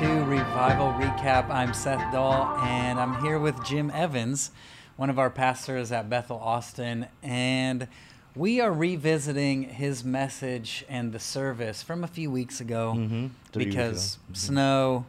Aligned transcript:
to 0.00 0.24
Revival 0.24 0.92
Recap. 0.94 1.50
I'm 1.50 1.74
Seth 1.74 2.12
Dahl, 2.12 2.56
and 2.62 2.98
I'm 2.98 3.22
here 3.22 3.38
with 3.38 3.62
Jim 3.64 3.90
Evans, 3.94 4.50
one 4.96 5.10
of 5.10 5.18
our 5.18 5.30
pastors 5.30 5.92
at 5.92 6.08
Bethel 6.08 6.38
Austin, 6.38 7.06
and 7.22 7.86
we 8.34 8.60
are 8.60 8.72
revisiting 8.72 9.62
his 9.64 10.02
message 10.04 10.84
and 10.88 11.12
the 11.12 11.18
service 11.18 11.82
from 11.82 12.02
a 12.04 12.06
few 12.06 12.30
weeks 12.30 12.60
ago 12.60 12.94
Mm-hmm. 12.96 13.26
Because 13.58 14.14
ago. 14.16 14.22
Mhm. 14.32 14.36
snow, 14.36 15.06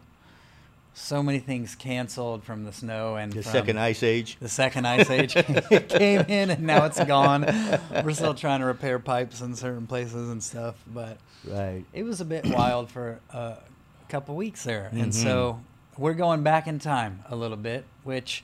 so 0.93 1.23
many 1.23 1.39
things 1.39 1.73
canceled 1.75 2.43
from 2.43 2.65
the 2.65 2.73
snow 2.73 3.15
and 3.15 3.31
The 3.31 3.43
second 3.43 3.79
ice 3.79 4.03
age. 4.03 4.37
the 4.41 4.49
second 4.49 4.85
ice 4.85 5.09
age 5.09 5.33
came 5.89 6.21
in 6.21 6.49
and 6.49 6.63
now 6.63 6.85
it's 6.85 7.01
gone. 7.05 7.43
We're 8.03 8.11
still 8.13 8.33
trying 8.33 8.59
to 8.59 8.65
repair 8.65 8.99
pipes 8.99 9.39
in 9.41 9.55
certain 9.55 9.87
places 9.87 10.29
and 10.29 10.43
stuff, 10.43 10.75
but 10.87 11.17
Right. 11.47 11.85
it 11.93 12.03
was 12.03 12.19
a 12.21 12.25
bit 12.25 12.45
wild 12.45 12.89
for 12.91 13.19
uh, 13.33 13.37
a 13.55 13.70
couple 14.11 14.35
weeks 14.35 14.63
there, 14.63 14.89
and 14.91 15.11
Mhm. 15.11 15.23
so 15.23 15.61
we're 15.97 16.13
going 16.13 16.43
back 16.43 16.67
in 16.67 16.79
time 16.79 17.23
a 17.29 17.35
little 17.35 17.57
bit, 17.57 17.85
which 18.03 18.43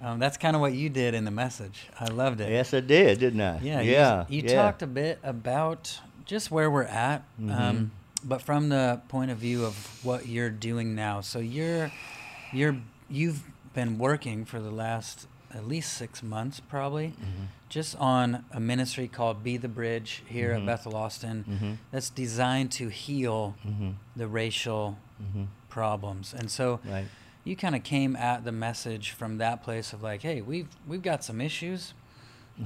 um, 0.00 0.18
that's 0.18 0.36
kind 0.36 0.56
of 0.56 0.60
what 0.60 0.72
you 0.72 0.88
did 0.88 1.14
in 1.14 1.24
the 1.24 1.30
message. 1.30 1.86
I 2.00 2.06
loved 2.06 2.40
it. 2.40 2.50
Yes, 2.50 2.74
I 2.74 2.80
did, 2.80 3.20
didn't 3.20 3.40
I? 3.40 3.60
Yeah, 3.60 3.80
Yeah. 3.82 4.24
You, 4.28 4.42
yeah. 4.42 4.54
talked 4.62 4.82
a 4.82 4.86
bit 4.88 5.20
about 5.22 6.00
just 6.24 6.50
where 6.50 6.68
we're 6.68 6.82
at, 6.84 7.22
Mhm. 7.40 7.56
um, 7.56 7.90
but 8.24 8.42
from 8.42 8.68
the 8.68 9.00
point 9.06 9.30
of 9.30 9.38
view 9.38 9.64
of 9.64 9.74
what 10.04 10.26
you're 10.26 10.50
doing 10.50 10.94
now. 10.96 11.20
So 11.20 11.38
you're 11.38 11.92
you're 12.52 12.76
you've 13.08 13.44
been 13.74 13.96
working 13.98 14.44
for 14.44 14.58
the 14.60 14.70
last 14.72 15.26
at 15.54 15.66
least 15.68 15.92
six 15.94 16.22
months, 16.22 16.60
probably, 16.60 17.08
Mhm. 17.08 17.46
just 17.68 17.96
on 17.96 18.44
a 18.52 18.60
ministry 18.60 19.08
called 19.08 19.42
Be 19.44 19.56
the 19.56 19.68
Bridge 19.68 20.22
here 20.26 20.50
Mhm. 20.52 20.60
at 20.60 20.66
Bethel 20.66 20.96
Austin. 20.96 21.44
Mhm. 21.48 21.76
That's 21.90 22.10
designed 22.10 22.70
to 22.72 22.88
heal 22.88 23.54
Mhm. 23.66 23.94
the 24.16 24.26
racial 24.28 24.98
Mhm. 25.22 25.46
problems, 25.68 26.34
and 26.34 26.50
so 26.50 26.80
Right. 26.84 27.06
you 27.44 27.56
kind 27.56 27.74
of 27.74 27.82
came 27.82 28.14
at 28.16 28.44
the 28.44 28.52
message 28.52 29.10
from 29.10 29.38
that 29.38 29.62
place 29.62 29.92
of 29.92 30.02
like, 30.02 30.22
hey, 30.22 30.40
we've 30.40 30.68
we've 30.86 31.02
got 31.02 31.22
some 31.24 31.40
issues, 31.40 31.94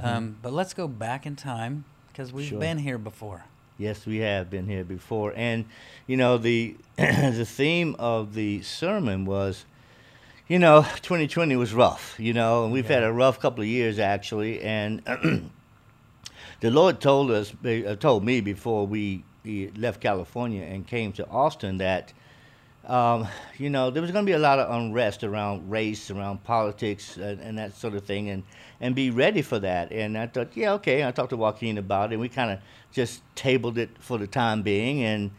um, 0.02 0.36
but 0.42 0.52
let's 0.52 0.74
go 0.74 0.86
back 0.88 1.26
in 1.26 1.36
time 1.36 1.84
because 2.08 2.32
we've 2.32 2.48
Sure. 2.48 2.60
been 2.60 2.78
here 2.78 2.98
before. 2.98 3.44
Yes, 3.78 4.06
we 4.06 4.18
have 4.18 4.48
been 4.48 4.68
here 4.68 4.84
before, 4.84 5.34
and 5.36 5.66
you 6.06 6.16
know 6.16 6.38
the 6.38 6.76
the 6.96 7.44
theme 7.44 7.94
of 7.98 8.34
the 8.34 8.62
sermon 8.62 9.24
was, 9.26 9.64
you 10.48 10.58
know, 10.60 10.82
2020 11.02 11.56
was 11.56 11.74
rough, 11.74 12.14
you 12.18 12.32
know, 12.32 12.64
and 12.64 12.72
we've 12.72 12.86
had 12.86 13.02
a 13.02 13.12
rough 13.12 13.40
couple 13.40 13.62
of 13.62 13.68
years 13.68 13.98
actually, 13.98 14.60
and 14.60 15.02
the 16.60 16.70
Lord 16.70 17.00
told 17.00 17.30
us, 17.30 17.52
uh, 17.64 17.96
told 17.96 18.24
me 18.24 18.40
before 18.40 18.86
we, 18.86 19.24
we 19.44 19.70
left 19.70 20.00
California 20.00 20.62
and 20.62 20.86
came 20.86 21.12
to 21.12 21.28
Austin 21.28 21.78
that, 21.78 22.12
um, 22.86 23.26
you 23.58 23.68
know, 23.68 23.90
there 23.90 24.00
was 24.00 24.12
going 24.12 24.24
to 24.24 24.30
be 24.30 24.34
a 24.34 24.38
lot 24.38 24.60
of 24.60 24.72
unrest 24.72 25.24
around 25.24 25.68
race, 25.68 26.12
around 26.12 26.44
politics, 26.44 27.16
and, 27.16 27.40
and 27.40 27.58
that 27.58 27.74
sort 27.74 27.94
of 27.94 28.04
thing, 28.04 28.30
and 28.30 28.44
and 28.80 28.94
be 28.94 29.10
ready 29.10 29.42
for 29.42 29.58
that. 29.58 29.90
And 29.90 30.16
I 30.16 30.28
thought, 30.28 30.56
yeah, 30.56 30.74
okay. 30.74 31.04
I 31.04 31.10
talked 31.10 31.30
to 31.30 31.36
Joaquin 31.36 31.78
about 31.78 32.12
it, 32.12 32.14
and 32.14 32.20
we 32.20 32.28
kind 32.28 32.52
of 32.52 32.60
just 32.92 33.22
tabled 33.34 33.76
it 33.76 33.90
for 33.98 34.18
the 34.18 34.28
time 34.28 34.62
being. 34.62 35.02
And 35.02 35.32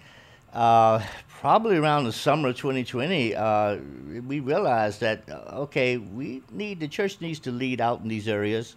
uh, 0.57 1.03
probably 1.39 1.77
around 1.77 2.05
the 2.05 2.11
summer 2.11 2.49
of 2.49 2.57
2020, 2.57 3.35
uh, 3.35 3.77
we 4.25 4.39
realized 4.39 5.01
that 5.01 5.29
uh, 5.29 5.61
okay, 5.61 5.97
we 5.97 6.41
need 6.51 6.79
the 6.79 6.87
church 6.87 7.21
needs 7.21 7.39
to 7.39 7.51
lead 7.51 7.79
out 7.79 8.01
in 8.01 8.07
these 8.07 8.27
areas 8.27 8.75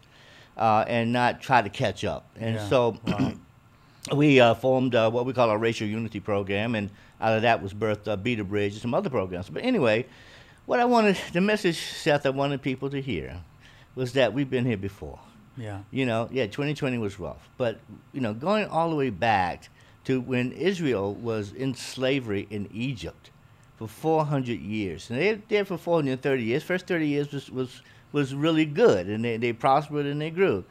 uh, 0.59 0.85
and 0.87 1.11
not 1.11 1.41
try 1.41 1.63
to 1.63 1.71
catch 1.71 2.05
up. 2.05 2.27
And 2.39 2.57
Yeah. 2.57 2.69
so 2.69 2.97
Wow. 3.07 3.33
we 4.15 4.41
uh, 4.41 4.55
formed 4.55 4.95
uh, 4.95 5.11
what 5.11 5.25
we 5.25 5.33
call 5.33 5.49
our 5.49 5.59
racial 5.59 5.87
unity 5.87 6.21
program, 6.21 6.75
and 6.75 6.91
out 7.21 7.35
of 7.37 7.43
that 7.43 7.63
was 7.63 7.73
birthed 7.73 8.09
uh, 8.09 8.17
Be 8.17 8.35
the 8.35 8.45
Bridge 8.45 8.73
and 8.75 8.83
some 8.83 8.93
other 8.95 9.11
programs. 9.11 9.49
But 9.49 9.65
anyway, 9.65 10.05
what 10.67 10.81
I 10.81 10.85
wanted, 10.85 11.17
the 11.33 11.41
message, 11.41 11.79
Seth, 11.79 12.27
I 12.27 12.31
wanted 12.31 12.61
people 12.61 12.91
to 12.91 13.01
hear 13.01 13.41
was 13.95 14.13
that 14.13 14.35
we've 14.35 14.51
been 14.51 14.67
here 14.67 14.77
before. 14.77 15.19
Yeah, 15.57 15.81
You 15.91 16.07
know, 16.07 16.29
yeah, 16.31 16.47
2020 16.47 16.99
was 16.99 17.19
rough, 17.19 17.49
but 17.59 17.81
you 18.13 18.21
know, 18.21 18.33
going 18.33 18.67
all 18.69 18.89
the 18.91 18.97
way 18.97 19.11
back 19.11 19.69
to 20.05 20.21
when 20.21 20.53
Israel 20.53 21.15
was 21.15 21.53
in 21.53 21.75
slavery 21.75 22.47
in 22.51 22.69
Egypt 22.73 23.31
for 23.77 23.89
400 23.89 24.61
years, 24.61 25.09
and 25.11 25.19
they 25.19 25.33
were 25.33 25.41
there 25.49 25.65
for 25.65 25.79
430 25.79 26.43
years. 26.43 26.63
First 26.63 26.87
30 26.87 27.07
years 27.07 27.33
was 27.33 27.51
was 27.51 27.83
was 28.13 28.35
really 28.35 28.65
good, 28.65 29.07
and 29.07 29.25
they, 29.25 29.37
they 29.37 29.53
prospered 29.53 30.07
and 30.07 30.21
they 30.21 30.31
grew. 30.31 30.65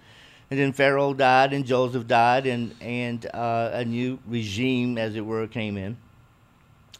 And 0.51 0.59
then 0.59 0.73
Pharaoh 0.73 1.13
died, 1.13 1.53
and 1.53 1.65
Joseph 1.65 2.07
died, 2.07 2.47
and 2.47 2.75
and 2.81 3.25
uh, 3.33 3.71
a 3.73 3.85
new 3.85 4.19
regime, 4.27 4.97
as 4.97 5.15
it 5.15 5.25
were, 5.25 5.47
came 5.47 5.77
in, 5.77 5.97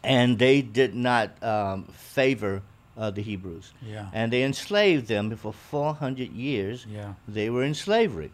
and 0.04 0.38
they 0.38 0.62
did 0.62 0.94
not 0.94 1.42
um, 1.42 1.84
favor 1.92 2.62
uh, 2.96 3.10
the 3.10 3.22
Hebrews, 3.22 3.72
yeah, 3.84 4.08
and 4.12 4.32
they 4.32 4.44
enslaved 4.44 5.08
them 5.08 5.34
for 5.36 5.52
400 5.52 6.30
years 6.30 6.86
yeah, 6.88 7.14
they 7.26 7.50
were 7.50 7.64
in 7.64 7.74
slavery. 7.74 8.30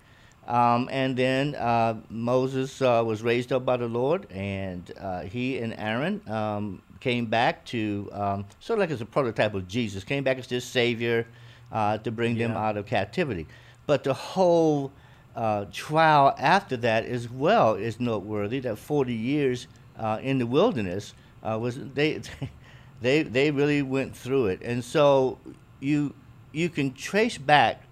Um, 0.46 0.88
and 0.92 1.16
then 1.16 1.54
uh, 1.56 2.00
Moses 2.08 2.80
uh, 2.80 3.02
was 3.04 3.22
raised 3.22 3.52
up 3.52 3.64
by 3.64 3.76
the 3.76 3.88
Lord, 3.88 4.30
and 4.30 4.90
uh, 5.00 5.22
he 5.22 5.58
and 5.58 5.74
Aaron 5.76 6.20
um, 6.28 6.82
came 7.00 7.26
back 7.26 7.64
to 7.66 8.08
um, 8.12 8.44
sort 8.60 8.78
of 8.78 8.80
like 8.80 8.90
as 8.90 9.00
a 9.00 9.06
prototype 9.06 9.54
of 9.54 9.66
Jesus, 9.66 10.04
came 10.04 10.22
back 10.22 10.38
as 10.38 10.46
this 10.46 10.64
savior 10.64 11.26
uh, 11.72 11.98
to 11.98 12.12
bring 12.12 12.38
them 12.38 12.52
out 12.52 12.76
of 12.76 12.86
captivity. 12.86 13.46
But 13.86 14.04
the 14.04 14.14
whole 14.14 14.92
uh, 15.34 15.66
trial 15.72 16.34
after 16.38 16.76
that 16.78 17.04
as 17.04 17.28
well 17.28 17.74
is 17.74 18.00
noteworthy. 18.00 18.60
That 18.60 18.78
40 18.78 19.12
years 19.12 19.66
uh, 19.98 20.18
in 20.22 20.38
the 20.38 20.46
wilderness 20.46 21.14
uh, 21.42 21.58
was 21.60 21.78
they 21.94 22.20
they 23.00 23.22
they 23.22 23.50
really 23.50 23.82
went 23.82 24.16
through 24.16 24.46
it, 24.46 24.62
and 24.62 24.84
so 24.84 25.38
you 25.80 26.14
you 26.52 26.68
can 26.68 26.92
trace 26.92 27.36
back 27.36 27.82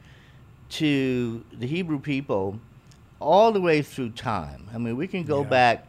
to 0.75 1.45
the 1.53 1.67
Hebrew 1.67 1.99
people 2.01 2.59
all 3.21 3.53
the 3.53 3.61
way 3.61 3.83
through 3.83 4.11
time. 4.11 4.69
I 4.75 4.79
mean, 4.79 4.97
we 4.97 5.07
can 5.07 5.25
go 5.25 5.43
Yeah. 5.43 5.49
back 5.49 5.87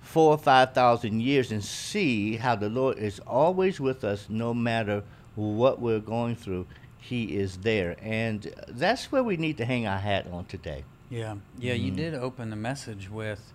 four 0.00 0.30
or 0.32 0.38
five 0.38 0.72
thousand 0.74 1.20
years 1.22 1.50
and 1.52 1.62
see 1.64 2.36
how 2.36 2.54
the 2.56 2.68
Lord 2.68 2.98
is 2.98 3.18
always 3.20 3.78
with 3.80 4.04
us, 4.04 4.26
no 4.28 4.54
matter 4.54 5.02
what 5.34 5.80
we're 5.80 6.00
going 6.00 6.34
through. 6.36 6.66
He 6.98 7.36
is 7.36 7.58
there, 7.58 7.96
and 8.02 8.52
that's 8.68 9.10
where 9.12 9.22
we 9.22 9.36
need 9.36 9.56
to 9.58 9.64
hang 9.64 9.86
our 9.86 9.98
hat 9.98 10.26
on 10.32 10.44
today. 10.46 10.84
yeah, 11.10 11.36
yeah. 11.58 11.72
You 11.72 11.90
Mhm. 11.92 11.96
did 11.96 12.14
open 12.14 12.50
the 12.50 12.56
message 12.56 13.08
with. 13.10 13.52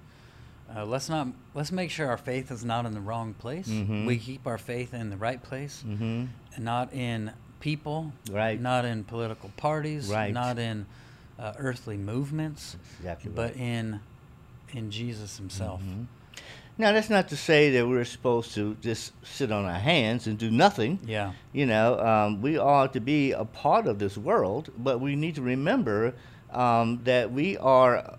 Uh, 0.75 0.83
let's 0.85 1.07
not 1.07 1.27
let's 1.53 1.71
make 1.71 1.91
sure 1.91 2.07
our 2.07 2.17
faith 2.17 2.49
is 2.51 2.65
not 2.65 2.85
in 2.87 2.93
the 2.93 3.01
wrong 3.01 3.33
place. 3.35 3.67
Mhm. 3.69 4.05
We 4.07 4.17
keep 4.17 4.47
our 4.47 4.57
faith 4.57 4.91
in 4.93 5.09
the 5.11 5.17
right 5.17 5.41
place, 5.43 5.83
Mm-hmm. 5.87 6.25
and 6.55 6.65
not 6.65 6.91
in 6.93 7.31
people, 7.63 8.11
Right. 8.29 8.59
Not 8.59 8.83
in 8.83 9.05
political 9.05 9.49
parties, 9.55 10.09
Right. 10.09 10.33
Not 10.33 10.59
in 10.59 10.85
uh, 11.39 11.53
earthly 11.57 11.97
movements, 11.97 12.75
Exactly. 12.99 13.31
but 13.33 13.51
right. 13.55 13.57
in 13.57 13.99
in 14.73 14.91
Jesus 14.91 15.37
Himself. 15.37 15.81
Mhm. 15.81 16.05
Now, 16.77 16.91
that's 16.91 17.09
not 17.09 17.29
to 17.29 17.37
say 17.37 17.69
that 17.71 17.87
we're 17.87 18.03
supposed 18.05 18.53
to 18.55 18.75
just 18.81 19.13
sit 19.23 19.51
on 19.51 19.63
our 19.65 19.79
hands 19.79 20.25
and 20.27 20.37
do 20.37 20.49
nothing. 20.49 20.99
Yeah, 21.05 21.33
You 21.53 21.67
know, 21.67 21.99
um, 21.99 22.41
we 22.41 22.57
are 22.57 22.87
to 22.87 22.99
be 22.99 23.31
a 23.31 23.45
part 23.45 23.85
of 23.87 23.99
this 23.99 24.17
world, 24.17 24.71
but 24.77 24.99
we 24.99 25.15
need 25.15 25.35
to 25.35 25.41
remember 25.43 26.15
um, 26.51 26.99
that 27.03 27.31
we 27.31 27.57
are 27.57 28.17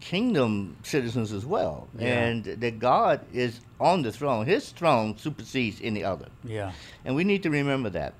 kingdom 0.00 0.76
citizens 0.82 1.32
as 1.32 1.44
well, 1.44 1.88
Yeah. 1.98 2.06
and 2.26 2.44
that 2.44 2.78
God 2.78 3.20
is 3.32 3.60
on 3.80 4.02
the 4.02 4.12
throne. 4.12 4.46
His 4.46 4.70
throne 4.70 5.16
supersedes 5.18 5.80
any 5.82 6.04
other, 6.04 6.28
yeah, 6.44 6.72
and 7.04 7.14
we 7.16 7.24
need 7.24 7.42
to 7.44 7.50
remember 7.50 7.90
that. 7.90 8.12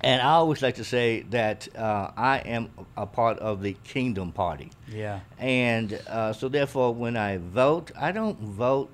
And 0.00 0.22
I 0.22 0.30
always 0.34 0.62
like 0.62 0.76
to 0.76 0.84
say 0.84 1.22
that 1.30 1.68
uh, 1.76 2.12
I 2.16 2.38
am 2.38 2.70
a 2.96 3.06
part 3.06 3.38
of 3.40 3.62
the 3.62 3.76
kingdom 3.84 4.32
party. 4.32 4.70
yeah, 4.86 5.20
And 5.38 6.00
uh, 6.06 6.32
so, 6.32 6.48
therefore, 6.48 6.94
when 6.94 7.16
I 7.16 7.38
vote, 7.38 7.90
I 7.98 8.12
don't 8.12 8.38
vote 8.38 8.90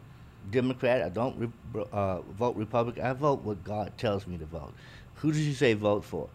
Democrat. 0.50 1.02
I 1.02 1.10
don't 1.10 1.52
re- 1.74 1.84
uh, 1.92 2.20
vote 2.20 2.56
Republican. 2.56 3.04
I 3.04 3.12
vote 3.12 3.42
what 3.42 3.62
God 3.64 3.92
tells 3.98 4.26
me 4.26 4.38
to 4.38 4.46
vote. 4.46 4.72
Who 5.16 5.30
does 5.30 5.40
He 5.40 5.52
say 5.52 5.74
vote 5.74 6.04
for? 6.04 6.28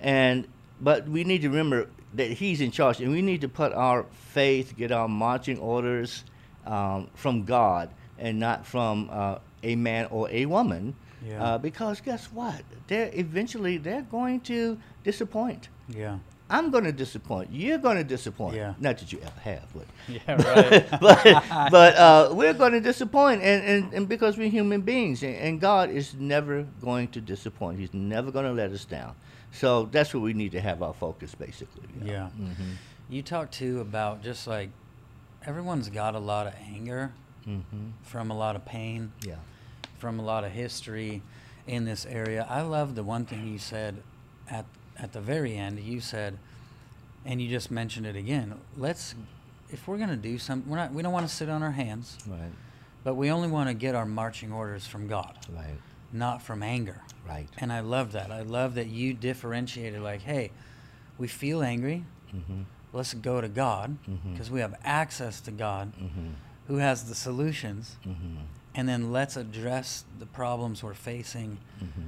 And 0.00 0.48
but 0.80 1.08
we 1.08 1.24
need 1.24 1.42
to 1.42 1.48
remember 1.48 1.88
that 2.14 2.32
He's 2.32 2.60
in 2.60 2.70
charge, 2.70 3.00
and 3.00 3.12
we 3.12 3.22
need 3.22 3.42
to 3.42 3.48
put 3.48 3.72
our 3.72 4.06
faith, 4.32 4.76
get 4.76 4.90
our 4.90 5.08
marching 5.08 5.58
orders 5.58 6.24
um, 6.66 7.08
from 7.14 7.44
God, 7.44 7.90
and 8.18 8.40
not 8.40 8.66
from 8.66 9.08
uh, 9.12 9.38
a 9.62 9.76
man 9.76 10.06
or 10.10 10.28
a 10.30 10.46
woman. 10.46 10.94
Yeah. 11.26 11.42
Uh, 11.42 11.58
because 11.58 12.00
guess 12.00 12.26
what? 12.32 12.62
They're 12.86 13.10
eventually 13.12 13.78
they're 13.78 14.02
going 14.02 14.40
to 14.42 14.78
disappoint. 15.04 15.68
yeah, 15.88 16.18
I'm 16.48 16.70
going 16.70 16.84
to 16.84 16.92
disappoint. 16.92 17.50
You're 17.52 17.78
going 17.78 17.96
to 17.96 18.04
disappoint. 18.04 18.54
Yeah. 18.56 18.74
Not 18.78 18.98
that 18.98 19.12
you 19.12 19.18
ever 19.20 19.40
have, 19.40 19.66
but 19.74 19.86
yeah. 20.08 20.52
Right. 20.52 20.86
but 21.00 21.70
but 21.70 21.96
uh, 21.96 22.28
we're 22.32 22.54
going 22.54 22.72
to 22.72 22.80
disappoint, 22.80 23.42
and, 23.42 23.64
and, 23.64 23.92
and 23.94 24.08
because 24.08 24.38
we're 24.38 24.48
human 24.50 24.82
beings, 24.82 25.22
and, 25.24 25.34
and 25.36 25.60
God 25.60 25.90
is 25.90 26.14
never 26.14 26.62
going 26.80 27.08
to 27.08 27.20
disappoint. 27.20 27.78
He's 27.80 27.92
never 27.94 28.30
going 28.30 28.44
to 28.46 28.52
let 28.52 28.70
us 28.70 28.84
down. 28.84 29.14
So 29.52 29.86
that's 29.90 30.12
where 30.14 30.20
we 30.20 30.34
need 30.34 30.52
to 30.52 30.60
have 30.60 30.82
our 30.82 30.94
focus, 30.94 31.34
basically. 31.34 31.88
Yeah. 32.04 32.28
Mm-hmm. 32.38 32.72
You 33.08 33.22
talked 33.22 33.54
too 33.54 33.80
about 33.80 34.22
just 34.22 34.46
like 34.46 34.70
everyone's 35.44 35.88
got 35.88 36.14
a 36.14 36.18
lot 36.20 36.46
of 36.46 36.54
anger 36.60 37.12
Mm-hmm. 37.48 37.90
from 38.02 38.32
a 38.32 38.36
lot 38.36 38.56
of 38.56 38.64
pain, 38.64 39.12
Yeah. 39.22 39.36
From 39.98 40.18
a 40.18 40.22
lot 40.24 40.44
of 40.44 40.52
history. 40.52 41.22
in 41.66 41.84
this 41.84 42.06
area. 42.06 42.46
I 42.48 42.60
love 42.60 42.94
the 42.94 43.02
one 43.02 43.24
thing 43.26 43.48
you 43.48 43.58
said 43.58 43.96
at 44.48 44.64
at 44.96 45.12
the 45.12 45.20
very 45.20 45.56
end. 45.56 45.80
You 45.80 45.98
said, 46.00 46.38
and 47.24 47.42
you 47.42 47.48
just 47.48 47.72
mentioned 47.72 48.06
it 48.06 48.14
again. 48.14 48.54
Let's, 48.76 49.16
if 49.70 49.88
we're 49.88 49.98
gonna 49.98 50.16
do 50.16 50.38
something, 50.38 50.70
we're 50.70 50.76
not. 50.76 50.92
We 50.92 51.02
don't 51.02 51.12
want 51.12 51.28
to 51.28 51.34
sit 51.34 51.48
on 51.48 51.64
our 51.64 51.72
hands, 51.72 52.18
Right. 52.24 52.52
but 53.02 53.14
we 53.16 53.32
only 53.32 53.48
want 53.48 53.68
to 53.68 53.74
get 53.74 53.96
our 53.96 54.06
marching 54.06 54.52
orders 54.52 54.86
from 54.86 55.08
God, 55.08 55.36
Right. 55.52 55.74
not 56.12 56.40
from 56.40 56.62
anger. 56.62 57.00
Right. 57.28 57.48
And 57.58 57.72
I 57.72 57.80
love 57.80 58.12
that. 58.12 58.30
I 58.30 58.42
love 58.42 58.76
that 58.76 58.86
you 58.86 59.12
differentiated. 59.12 60.00
Like, 60.02 60.22
hey, 60.22 60.52
we 61.18 61.26
feel 61.26 61.62
angry. 61.64 62.04
Mm-hmm. 62.32 62.62
Let's 62.92 63.12
go 63.12 63.40
to 63.40 63.48
God 63.48 63.96
because 64.30 64.52
we 64.52 64.60
have 64.60 64.76
access 64.84 65.40
to 65.40 65.50
God, 65.50 65.92
Mm-hmm. 66.00 66.28
who 66.68 66.76
has 66.76 67.08
the 67.08 67.16
solutions, 67.16 67.96
Mm-hmm. 68.06 68.36
And 68.76 68.88
then 68.88 69.10
let's 69.10 69.36
address 69.36 70.04
the 70.18 70.26
problems 70.26 70.82
we're 70.82 70.94
facing 70.94 71.58
Mm-hmm. 71.82 72.02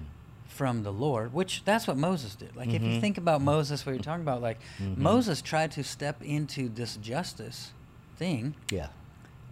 from 0.47 0.82
the 0.82 0.93
Lord, 0.93 1.32
which 1.32 1.62
that's 1.65 1.87
what 1.87 1.97
Moses 1.97 2.35
did. 2.35 2.56
Like 2.56 2.69
if 2.70 2.82
you 2.82 2.88
Mhm. 2.99 3.00
think 3.00 3.17
about 3.19 3.41
Moses, 3.43 3.85
what 3.87 3.93
you're 3.94 4.03
talking 4.03 4.23
about, 4.23 4.43
like 4.43 4.59
Mhm. 4.79 4.97
Moses 4.99 5.41
tried 5.43 5.70
to 5.73 5.85
step 5.85 6.20
into 6.23 6.69
this 6.69 6.97
justice 6.97 7.73
thing 8.17 8.55
Yeah. 8.70 8.88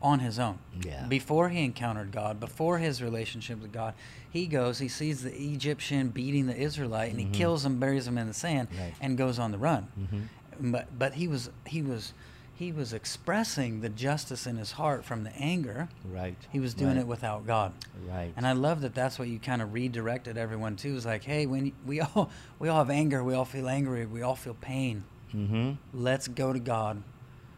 on 0.03 0.19
his 0.19 0.39
own. 0.41 0.59
Yeah. 0.83 1.07
Before 1.07 1.49
he 1.51 1.63
encountered 1.65 2.11
God, 2.11 2.41
before 2.41 2.79
his 2.79 3.01
relationship 3.03 3.61
with 3.63 3.73
God, 3.73 3.95
he 4.29 4.47
goes, 4.49 4.79
he 4.81 4.89
sees 4.89 5.23
the 5.23 5.33
Egyptian 5.35 6.09
beating 6.09 6.47
the 6.47 6.57
Israelite 6.57 7.11
and 7.13 7.21
he 7.21 7.27
kills 7.27 7.65
him, 7.65 7.79
buries 7.79 8.07
him 8.09 8.19
in 8.19 8.27
the 8.27 8.35
sand, 8.35 8.67
Right. 8.77 8.95
and 9.01 9.17
goes 9.17 9.39
on 9.39 9.53
the 9.53 9.59
run. 9.59 9.87
Mm-hmm. 9.99 10.73
But 10.73 10.99
but 10.99 11.15
he 11.15 11.29
was 11.29 11.51
he 11.67 11.83
was 11.83 12.15
he 12.57 12.73
was 12.73 12.93
expressing 12.93 13.81
the 13.83 13.89
justice 13.91 14.47
in 14.47 14.57
his 14.57 14.73
heart 14.73 15.05
from 15.05 15.25
the 15.25 15.33
anger. 15.37 15.89
Right. 16.11 16.37
He 16.51 16.59
was 16.59 16.73
doing 16.75 16.95
right. 16.95 17.01
it 17.01 17.07
without 17.07 17.47
God. 17.47 17.73
Right. 18.09 18.33
And 18.37 18.47
I 18.47 18.53
love 18.53 18.81
that 18.81 18.95
that's 18.95 19.19
what 19.19 19.29
you 19.29 19.39
kind 19.39 19.61
of 19.61 19.73
redirected 19.75 20.39
everyone 20.39 20.77
to. 20.77 20.97
Is 20.97 21.05
like, 21.05 21.23
hey, 21.25 21.45
when 21.47 21.73
we 21.87 22.01
all 22.15 22.31
we 22.59 22.69
all 22.69 22.79
have 22.79 22.91
anger, 22.91 23.23
we 23.23 23.35
all 23.35 23.45
feel 23.45 23.69
angry, 23.69 24.07
we 24.07 24.23
all 24.23 24.37
feel 24.37 24.55
pain. 24.55 25.05
mm-hmm. 25.35 25.73
Let's 25.93 26.29
go 26.29 26.53
to 26.53 26.59
God. 26.59 27.03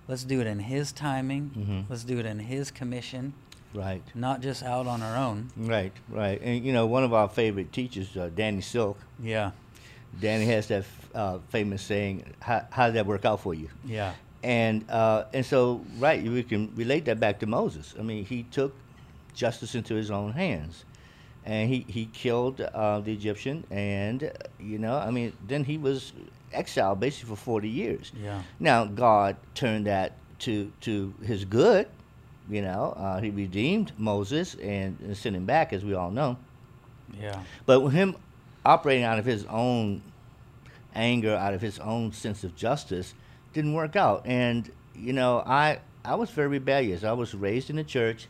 Let's 0.09 0.25
do 0.25 0.41
it 0.41 0.47
in 0.47 0.59
His 0.59 0.91
timing. 0.91 1.51
Mm-hmm. 1.57 1.81
Let's 1.91 2.03
do 2.05 2.19
it 2.19 2.27
in 2.27 2.39
His 2.41 2.71
commission, 2.71 3.35
Right. 3.75 4.03
not 4.15 4.41
just 4.41 4.63
out 4.63 4.87
on 4.87 5.03
our 5.03 5.17
own. 5.17 5.51
Right. 5.57 5.93
Right. 6.09 6.41
And 6.43 6.65
you 6.65 6.73
know, 6.73 6.87
one 6.87 7.05
of 7.05 7.13
our 7.13 7.29
favorite 7.29 7.73
teachers, 7.73 8.17
uh, 8.17 8.31
Danny 8.35 8.63
Silk. 8.63 8.99
Yeah, 9.23 9.51
Danny 10.21 10.47
has 10.47 10.67
that 10.69 10.85
uh, 11.15 11.39
famous 11.51 11.83
saying, 11.83 12.25
how, 12.41 12.67
"How 12.71 12.87
did 12.87 12.95
that 12.97 13.07
work 13.07 13.25
out 13.25 13.41
for 13.41 13.53
you?" 13.55 13.69
yeah, 13.85 14.15
And 14.43 14.89
uh, 14.91 15.25
and 15.35 15.45
so, 15.45 15.85
right, 15.99 16.23
we 16.23 16.43
can 16.45 16.73
relate 16.77 17.05
that 17.07 17.19
back 17.19 17.41
to 17.41 17.47
Moses. 17.47 17.95
I 17.99 18.03
mean, 18.03 18.25
he 18.25 18.45
took 18.45 18.75
justice 19.35 19.75
into 19.75 19.95
his 19.95 20.11
own 20.11 20.33
hands, 20.33 20.85
and 21.45 21.69
he 21.69 21.85
he 21.89 22.07
killed 22.07 22.61
uh, 22.61 23.01
the 23.01 23.13
Egyptian, 23.13 23.65
and 23.71 24.31
you 24.61 24.79
know, 24.79 24.97
I 24.97 25.11
mean, 25.11 25.33
then 25.47 25.65
he 25.65 25.77
was 25.77 26.13
exiled 26.53 27.01
basically 27.01 27.31
for 27.31 27.37
forty 27.37 27.69
years. 27.69 28.13
yeah, 28.23 28.43
Now 28.61 28.85
God 28.85 29.37
turned 29.55 29.87
that 29.87 30.13
to 30.41 30.71
to 30.83 31.13
his 31.25 31.45
good. 31.45 31.89
You 32.49 32.63
know, 32.63 32.95
uh, 32.97 33.21
he 33.21 33.29
redeemed 33.31 33.93
Moses 33.99 34.55
and, 34.55 34.97
and 35.01 35.15
sent 35.17 35.37
him 35.37 35.45
back, 35.45 35.73
as 35.75 35.85
we 35.85 35.93
all 35.95 36.11
know. 36.11 36.39
yeah, 37.21 37.43
But 37.67 37.81
with 37.81 37.93
him 37.93 38.17
operating 38.65 39.05
out 39.05 39.19
of 39.19 39.27
his 39.27 39.45
own 39.47 40.01
anger, 40.95 41.35
out 41.37 41.53
of 41.55 41.61
his 41.61 41.79
own 41.79 42.13
sense 42.13 42.45
of 42.45 42.57
justice, 42.57 43.13
didn't 43.53 43.75
work 43.75 43.97
out. 43.97 44.23
And 44.25 44.71
you 44.95 45.13
know, 45.13 45.39
I 45.47 45.81
I 46.05 46.15
was 46.15 46.31
very 46.31 46.49
rebellious. 46.49 47.05
I 47.05 47.13
was 47.13 47.35
raised 47.35 47.71
in 47.71 47.77
the 47.77 47.85
church, 47.85 48.29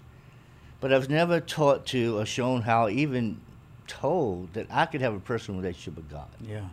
but 0.80 0.92
I 0.92 0.98
was 0.98 1.08
never 1.08 1.40
taught 1.40 1.86
to 1.86 2.18
or 2.18 2.26
shown 2.26 2.62
how, 2.62 2.88
even 2.88 3.40
told 3.86 4.52
that 4.54 4.66
I 4.70 4.86
could 4.86 5.00
have 5.00 5.14
a 5.14 5.20
personal 5.20 5.60
relationship 5.60 5.96
with 5.96 6.10
God. 6.10 6.28
yeah, 6.40 6.68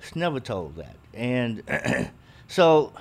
it's 0.00 0.14
never 0.14 0.40
told 0.40 0.76
that. 0.76 0.96
And 1.14 1.62
so 2.48 2.92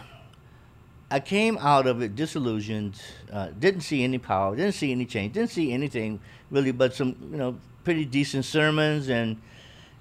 I 1.09 1.19
came 1.19 1.57
out 1.57 1.87
of 1.87 2.01
it 2.01 2.15
disillusioned, 2.15 3.01
uh, 3.31 3.49
didn't 3.57 3.81
see 3.81 4.03
any 4.03 4.17
power, 4.17 4.55
didn't 4.55 4.75
see 4.75 4.91
any 4.91 5.05
change, 5.05 5.33
didn't 5.33 5.51
see 5.51 5.71
anything 5.71 6.19
really 6.51 6.71
but 6.71 6.93
some, 6.93 7.15
you 7.31 7.37
know, 7.37 7.57
pretty 7.83 8.03
decent 8.03 8.43
sermons 8.43 9.09
and, 9.09 9.39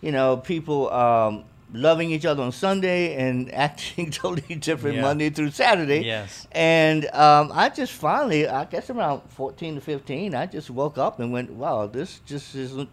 you 0.01 0.11
know, 0.11 0.37
people 0.37 0.91
um, 0.93 1.45
loving 1.73 2.11
each 2.11 2.25
other 2.25 2.43
on 2.43 2.53
Sunday 2.53 3.15
and 3.17 3.53
acting 3.67 4.11
totally 4.11 4.55
different 4.55 4.97
Yeah. 4.97 5.03
Monday 5.03 5.31
through 5.31 5.51
Saturday. 5.51 6.05
yes, 6.05 6.47
And 6.53 7.07
um, 7.13 7.51
I 7.53 7.69
just 7.69 7.93
finally, 7.93 8.47
I 8.49 8.65
guess 8.67 8.89
around 8.89 9.23
14 9.31 9.75
to 9.77 9.81
15, 9.81 10.35
I 10.35 10.47
just 10.47 10.71
woke 10.71 10.97
up 10.97 11.19
and 11.21 11.33
went, 11.33 11.51
"Wow, 11.51 11.87
this 11.89 12.21
just 12.25 12.55
isn't. 12.55 12.89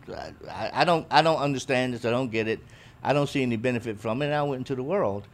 I, 0.50 0.72
I 0.74 0.84
don't, 0.86 1.06
I 1.12 1.22
don't 1.22 1.38
understand 1.40 1.94
this. 1.94 2.04
I 2.04 2.10
don't 2.10 2.31
get 2.31 2.48
it. 2.48 2.60
I 3.04 3.14
don't 3.14 3.28
see 3.30 3.44
any 3.44 3.58
benefit 3.58 4.00
from 4.00 4.22
it." 4.22 4.25
And 4.25 4.34
I 4.36 4.42
went 4.44 4.60
into 4.62 4.76
the 4.76 4.84
world, 4.84 5.28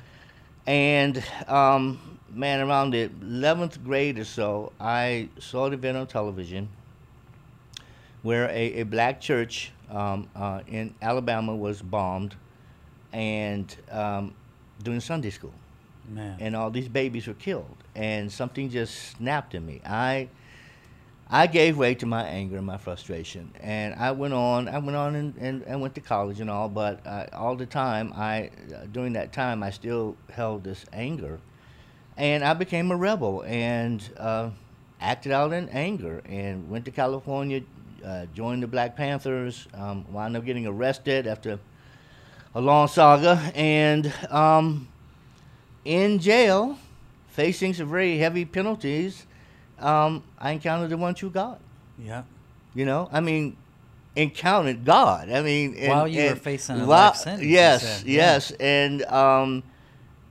and 0.67 1.23
um, 1.47 2.19
man, 2.31 2.59
around 2.67 2.91
the 2.91 3.07
11th 3.23 3.83
grade 3.83 4.19
or 4.19 4.25
so, 4.25 4.73
I 4.79 5.29
saw 5.39 5.65
an 5.67 5.73
event 5.73 5.97
on 5.97 6.07
television 6.07 6.67
where 8.21 8.49
a, 8.49 8.81
a 8.81 8.83
black 8.83 9.21
church 9.21 9.71
um, 9.89 10.27
uh, 10.35 10.61
in 10.67 10.93
Alabama 11.01 11.55
was 11.55 11.81
bombed, 11.81 12.35
and 13.13 13.75
um, 13.91 14.33
during 14.83 14.99
Sunday 14.99 15.29
school. 15.29 15.53
Man, 16.07 16.37
and 16.39 16.55
all 16.55 16.71
these 16.71 16.87
babies 16.87 17.27
were 17.27 17.35
killed 17.35 17.77
and 17.95 18.31
something 18.31 18.71
just 18.71 19.15
snapped 19.17 19.53
in 19.53 19.63
me. 19.63 19.79
I 19.85 20.29
i 21.29 21.45
gave 21.45 21.77
way 21.77 21.93
to 21.93 22.05
my 22.05 22.23
anger 22.23 22.57
and 22.57 22.65
my 22.65 22.77
frustration 22.77 23.51
and 23.61 23.93
i 23.95 24.11
went 24.11 24.33
on 24.33 24.67
i 24.67 24.77
went 24.79 24.95
on 24.95 25.15
and, 25.15 25.35
and, 25.37 25.61
and 25.63 25.79
went 25.79 25.93
to 25.93 26.01
college 26.01 26.39
and 26.39 26.49
all 26.49 26.67
but 26.67 27.05
uh, 27.05 27.25
all 27.33 27.55
the 27.55 27.65
time 27.65 28.11
i 28.15 28.49
uh, 28.73 28.85
during 28.91 29.13
that 29.13 29.31
time 29.31 29.61
i 29.61 29.69
still 29.69 30.17
held 30.31 30.63
this 30.63 30.85
anger 30.91 31.39
and 32.17 32.43
i 32.43 32.53
became 32.53 32.91
a 32.91 32.95
rebel 32.95 33.43
and 33.45 34.09
uh, 34.17 34.49
acted 34.99 35.31
out 35.31 35.53
in 35.53 35.69
anger 35.69 36.21
and 36.25 36.67
went 36.69 36.83
to 36.83 36.91
california 36.91 37.61
uh, 38.03 38.25
joined 38.33 38.63
the 38.63 38.67
black 38.67 38.95
panthers 38.95 39.67
um, 39.75 40.05
wound 40.11 40.35
up 40.35 40.43
getting 40.45 40.65
arrested 40.65 41.27
after 41.27 41.59
a 42.55 42.61
long 42.61 42.87
saga 42.87 43.51
and 43.55 44.11
um, 44.29 44.87
in 45.85 46.19
jail, 46.19 46.77
facing 47.29 47.73
some 47.73 47.89
very 47.89 48.17
heavy 48.17 48.45
penalties, 48.45 49.25
um, 49.79 50.23
I 50.37 50.51
encountered 50.51 50.89
the 50.89 50.97
one 50.97 51.13
true 51.15 51.29
God. 51.29 51.59
yeah, 51.97 52.23
You 52.73 52.85
know, 52.85 53.09
I 53.11 53.19
mean, 53.21 53.55
encountered 54.15 54.83
God. 54.83 55.29
I 55.29 55.41
mean, 55.41 55.75
and- 55.77 55.89
While 55.89 56.07
you 56.07 56.29
were 56.29 56.35
facing 56.35 56.77
a 56.77 56.79
while- 56.79 56.87
life 56.87 57.15
sentence, 57.15 57.47
Yes, 57.47 58.03
yeah. 58.05 58.15
yes, 58.33 58.51
and 58.59 59.03
um, 59.05 59.63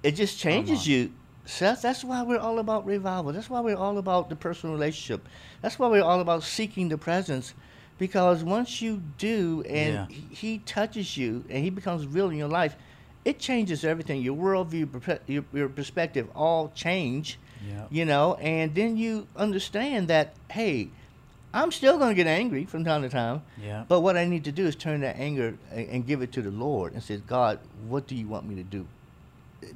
it 0.02 0.12
just 0.12 0.38
changes 0.38 0.86
you. 0.86 1.12
Seth, 1.46 1.80
that's 1.80 2.04
why 2.04 2.22
we're 2.22 2.38
all 2.38 2.58
about 2.58 2.84
revival. 2.84 3.32
That's 3.32 3.48
why 3.48 3.60
we're 3.60 3.76
all 3.76 3.96
about 3.96 4.28
the 4.28 4.36
personal 4.36 4.74
relationship. 4.74 5.26
That's 5.62 5.78
why 5.78 5.88
we're 5.88 6.02
all 6.04 6.20
about 6.20 6.42
seeking 6.42 6.90
the 6.90 6.98
presence. 6.98 7.54
Because 7.98 8.44
once 8.44 8.80
you 8.80 9.02
do, 9.18 9.64
and 9.68 9.94
Yeah. 9.94 10.06
he, 10.08 10.34
he 10.34 10.58
touches 10.58 11.16
you, 11.16 11.44
and 11.50 11.64
he 11.64 11.70
becomes 11.70 12.06
real 12.06 12.30
in 12.30 12.36
your 12.36 12.48
life, 12.48 12.76
it 13.24 13.38
changes 13.38 13.84
everything. 13.84 14.22
Your 14.22 14.36
worldview, 14.36 15.18
your, 15.26 15.44
your 15.52 15.68
perspective, 15.68 16.28
all 16.34 16.70
change 16.74 17.38
yeah, 17.66 17.86
you 17.90 18.04
know? 18.04 18.34
And 18.40 18.74
then 18.74 18.96
you 18.96 19.26
understand 19.36 20.08
that 20.08 20.34
hey 20.50 20.88
i'm 21.54 21.72
still 21.72 21.96
going 21.98 22.10
to 22.10 22.14
get 22.14 22.26
angry 22.26 22.66
from 22.66 22.84
time 22.84 23.00
to 23.02 23.08
time 23.08 23.40
yeah, 23.62 23.82
but 23.88 24.00
what 24.00 24.16
i 24.18 24.24
need 24.26 24.44
to 24.44 24.52
do 24.52 24.66
is 24.66 24.76
turn 24.76 25.00
that 25.00 25.16
anger 25.18 25.56
and, 25.72 25.88
and 25.88 26.06
give 26.06 26.20
it 26.20 26.30
to 26.30 26.42
the 26.42 26.50
lord 26.50 26.92
and 26.92 27.02
say 27.02 27.16
god 27.16 27.58
what 27.88 28.06
do 28.06 28.14
you 28.14 28.28
want 28.28 28.46
me 28.46 28.54
to 28.54 28.62
do? 28.62 28.86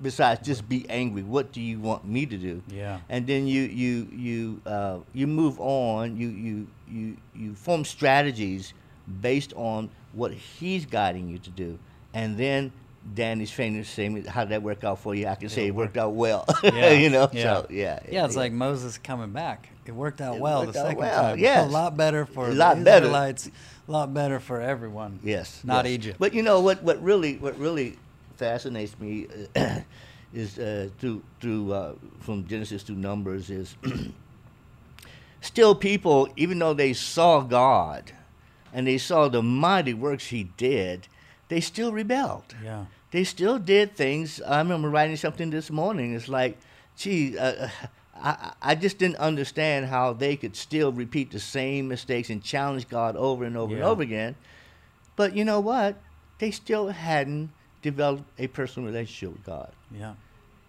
Besides 0.00 0.47
just 0.47 0.69
be 0.69 0.88
angry 0.88 1.23
what 1.23 1.52
do 1.52 1.61
you 1.61 1.81
want 1.81 2.05
me 2.05 2.25
to 2.26 2.37
do? 2.37 2.62
Yeah, 2.69 3.00
and 3.09 3.26
then 3.26 3.47
you 3.47 3.62
you 3.62 4.09
you 4.12 4.61
uh, 4.64 4.99
you 5.12 5.26
move 5.26 5.59
on 5.61 6.17
you 6.17 6.29
you 6.29 6.67
you 6.92 7.16
you 7.34 7.54
form 7.54 7.84
strategies 7.84 8.75
based 9.20 9.52
on 9.56 9.88
what 10.12 10.32
he's 10.32 10.84
guiding 10.87 11.28
you 11.28 11.38
to 11.38 11.50
do 11.50 11.78
and 12.14 12.37
then 12.37 12.72
Danny's 13.14 13.50
famous 13.50 13.88
saying, 13.88 14.26
"How 14.26 14.42
did 14.44 14.50
that 14.50 14.62
work 14.62 14.84
out 14.84 15.00
for 15.00 15.12
you?" 15.12 15.26
I 15.26 15.34
can 15.34 15.49
say 15.49 15.64
It 15.64 15.68
it 15.68 15.75
worked 15.75 15.96
worked. 15.96 16.04
out 16.04 16.14
well. 16.14 16.44
Yeah, 16.62 16.90
you 16.92 17.11
know, 17.11 17.28
yeah. 17.32 17.42
so 17.42 17.66
yeah, 17.68 17.99
yeah. 18.08 18.25
It's 18.26 18.37
like 18.37 18.52
Moses 18.52 18.96
coming 18.96 19.32
back. 19.32 19.70
It 19.87 19.90
worked 19.92 20.20
out 20.20 20.37
It 20.37 20.40
well 20.40 20.61
worked 20.61 20.75
the 20.75 20.78
out 20.80 20.87
second 20.87 20.99
well, 21.00 21.22
time. 21.30 21.38
yes. 21.40 21.66
a 21.68 21.72
lot 21.72 21.96
better 21.96 22.26
for 22.26 22.46
A 22.46 22.50
the 22.50 22.54
lot 22.54 22.84
better. 22.84 23.06
Israelites. 23.06 23.50
A 23.88 23.90
lot 23.90 24.14
better 24.14 24.38
for 24.38 24.61
everyone. 24.61 25.18
Yes, 25.25 25.62
Not 25.64 25.84
yes. 25.87 25.94
Egypt. 25.94 26.18
But 26.20 26.32
you 26.32 26.44
know 26.44 26.61
what? 26.61 26.80
What 26.84 27.02
really, 27.02 27.38
what 27.38 27.58
really 27.58 27.99
fascinates 28.37 28.94
me 29.00 29.26
uh, 29.56 29.80
is 30.32 30.56
uh, 30.61 30.88
through 31.00 31.25
through 31.40 31.72
uh, 31.72 31.94
from 32.20 32.46
Genesis 32.46 32.84
to 32.84 32.92
Numbers 32.92 33.50
is 33.50 33.75
still 35.42 35.75
people, 35.75 36.28
even 36.37 36.58
though 36.58 36.72
they 36.72 36.94
saw 36.94 37.40
God 37.42 38.12
and 38.72 38.87
they 38.87 38.96
saw 38.96 39.28
the 39.28 39.42
mighty 39.42 39.92
works 39.92 40.26
He 40.28 40.44
did, 40.56 41.08
they 41.49 41.61
still 41.61 41.92
rebelled. 41.92 42.54
Yeah, 42.64 42.87
They 43.11 43.25
still 43.25 43.58
did 43.58 43.94
things. 43.94 44.40
I 44.40 44.58
remember 44.58 44.88
writing 44.88 45.16
something 45.16 45.50
this 45.50 45.70
morning. 45.70 46.14
It's 46.14 46.28
like, 46.28 46.56
gee. 46.96 47.37
Uh, 47.37 47.68
I, 48.14 48.52
I 48.62 48.75
just 48.75 48.99
didn't 48.99 49.16
understand 49.16 49.87
how 49.87 50.12
they 50.12 50.37
could 50.37 50.54
still 50.54 50.92
repeat 50.92 51.32
the 51.32 51.40
same 51.40 51.88
mistakes 51.88 52.30
and 52.30 52.42
challenge 52.42 52.88
God 52.88 53.16
over 53.16 53.44
and 53.44 53.56
over 53.56 53.75
and 53.75 53.82
over 53.82 54.02
again 54.02 54.37
But 55.16 55.34
you 55.34 55.44
know 55.44 55.61
what? 55.61 55.96
They 56.38 56.52
still 56.52 56.88
hadn't 56.88 57.50
developed 57.82 58.25
a 58.38 58.46
personal 58.46 58.88
relationship 58.88 59.32
with 59.37 59.44
God. 59.44 59.72
Yeah. 59.90 60.14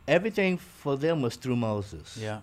Everything 0.08 0.58
for 0.58 0.98
them 0.98 1.22
was 1.22 1.36
through 1.36 1.58
Moses. 1.58 2.18
Yeah. 2.18 2.39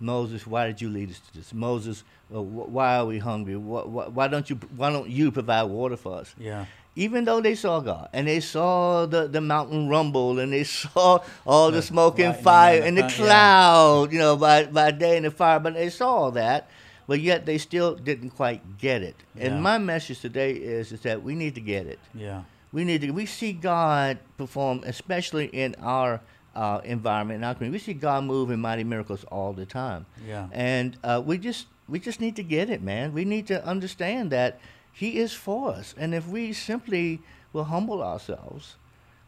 Moses, 0.00 0.46
why 0.46 0.66
did 0.66 0.80
you 0.80 0.88
lead 0.90 1.10
us 1.10 1.18
to 1.20 1.34
this? 1.34 1.54
Moses, 1.54 2.04
uh, 2.34 2.38
wh- 2.38 2.68
why 2.72 2.96
are 2.98 3.06
we 3.06 3.18
hungry? 3.18 3.56
Why, 3.56 3.82
why, 3.82 4.08
why 4.08 4.28
don't 4.28 4.48
you 4.50 4.56
why 4.76 4.90
don't 4.90 5.08
you 5.08 5.30
provide 5.30 5.64
water 5.64 5.96
for 5.96 6.16
us? 6.18 6.34
Yeah. 6.38 6.66
Even 6.98 7.24
though 7.26 7.40
they 7.42 7.54
saw 7.54 7.80
God 7.80 8.08
and 8.14 8.26
they 8.26 8.40
saw 8.40 9.04
the, 9.06 9.26
the 9.28 9.40
mountain 9.40 9.88
rumble 9.88 10.38
and 10.38 10.52
they 10.52 10.64
saw 10.82 11.18
all 11.46 11.70
the, 11.70 11.76
The 11.78 11.82
smoke 11.82 12.18
and 12.18 12.34
fire 12.36 12.82
and 12.82 12.96
the 12.96 13.02
and 13.02 13.10
the 13.10 13.14
thun- 13.14 13.26
yeah. 13.26 13.26
cloud, 13.26 14.12
you 14.12 14.18
know, 14.18 14.36
by, 14.36 14.64
by 14.64 14.90
day 14.92 15.16
and 15.16 15.26
the 15.26 15.30
fire, 15.30 15.60
but 15.60 15.74
they 15.74 15.90
saw 15.90 16.14
all 16.14 16.30
that, 16.32 16.68
but 17.06 17.20
yet 17.20 17.44
they 17.46 17.58
still 17.58 17.94
didn't 17.94 18.30
quite 18.30 18.78
get 18.78 19.02
it. 19.02 19.16
Yeah. 19.34 19.46
And 19.48 19.62
my 19.62 19.76
message 19.78 20.20
today 20.20 20.52
is, 20.52 20.90
is 20.92 21.00
that 21.00 21.22
we 21.22 21.34
need 21.34 21.54
to 21.56 21.60
get 21.60 21.86
it. 21.86 21.98
Yeah. 22.14 22.42
We 22.72 22.84
need 22.84 23.02
to. 23.02 23.10
We 23.12 23.26
see 23.26 23.52
God 23.52 24.18
perform, 24.38 24.82
especially 24.84 25.46
in 25.46 25.74
our 25.80 26.20
uh, 26.56 26.80
environment, 26.84 27.38
in 27.38 27.44
our 27.44 27.54
community. 27.54 27.74
We 27.76 27.78
see 27.78 27.94
God 27.94 28.24
move 28.24 28.50
in 28.50 28.60
mighty 28.60 28.84
miracles 28.84 29.24
all 29.30 29.52
the 29.52 29.66
time. 29.66 30.06
Yeah. 30.26 30.48
And 30.52 30.96
uh, 31.04 31.22
we 31.24 31.38
just 31.38 31.66
we 31.88 31.98
just 32.00 32.20
need 32.20 32.34
to 32.36 32.42
get 32.42 32.70
it, 32.70 32.82
man. 32.82 33.12
We 33.12 33.24
need 33.24 33.46
to 33.48 33.64
understand 33.64 34.30
that 34.32 34.58
He 34.92 35.18
is 35.18 35.32
for 35.34 35.70
us, 35.74 35.94
and 35.98 36.14
if 36.14 36.26
we 36.26 36.52
simply 36.52 37.20
will 37.52 37.64
humble 37.64 38.02
ourselves, 38.02 38.76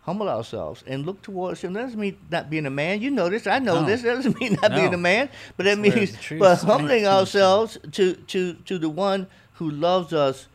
humble 0.02 0.28
ourselves, 0.28 0.82
and 0.86 1.06
look 1.06 1.22
towards 1.22 1.60
Him, 1.60 1.72
that 1.74 1.82
doesn't 1.82 2.00
mean 2.00 2.16
not 2.30 2.50
being 2.50 2.66
a 2.66 2.70
man. 2.70 3.00
You 3.02 3.10
know 3.10 3.28
this. 3.28 3.46
I 3.46 3.58
know 3.60 3.80
No. 3.82 3.86
this. 3.86 4.02
That 4.02 4.16
doesn't 4.16 4.40
mean 4.40 4.58
not 4.62 4.72
being 4.72 4.94
a 4.94 4.98
man, 4.98 5.28
but 5.56 5.64
that 5.64 5.80
That's 5.82 5.94
means 5.96 6.16
but 6.38 6.56
humbling 6.72 7.06
ourselves 7.06 7.78
to 7.92 8.14
to 8.14 8.54
to 8.54 8.78
the 8.78 8.88
One 8.90 9.26
who 9.54 9.70
loves 9.70 10.12
us 10.12 10.48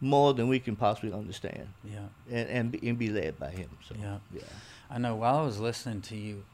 more 0.00 0.34
than 0.34 0.48
we 0.48 0.58
can 0.60 0.76
possibly 0.76 1.12
understand 1.12 1.68
Yeah. 1.84 2.08
and 2.30 2.48
and 2.50 2.64
be, 2.72 2.88
and 2.88 2.98
be 2.98 3.08
led 3.08 3.38
by 3.38 3.50
him. 3.50 3.70
So 3.88 3.94
Yeah. 3.98 4.18
yeah, 4.34 4.42
I 4.90 4.98
know 4.98 5.14
while 5.16 5.38
I 5.38 5.42
was 5.42 5.58
listening 5.58 6.00
to 6.02 6.16
you, 6.16 6.44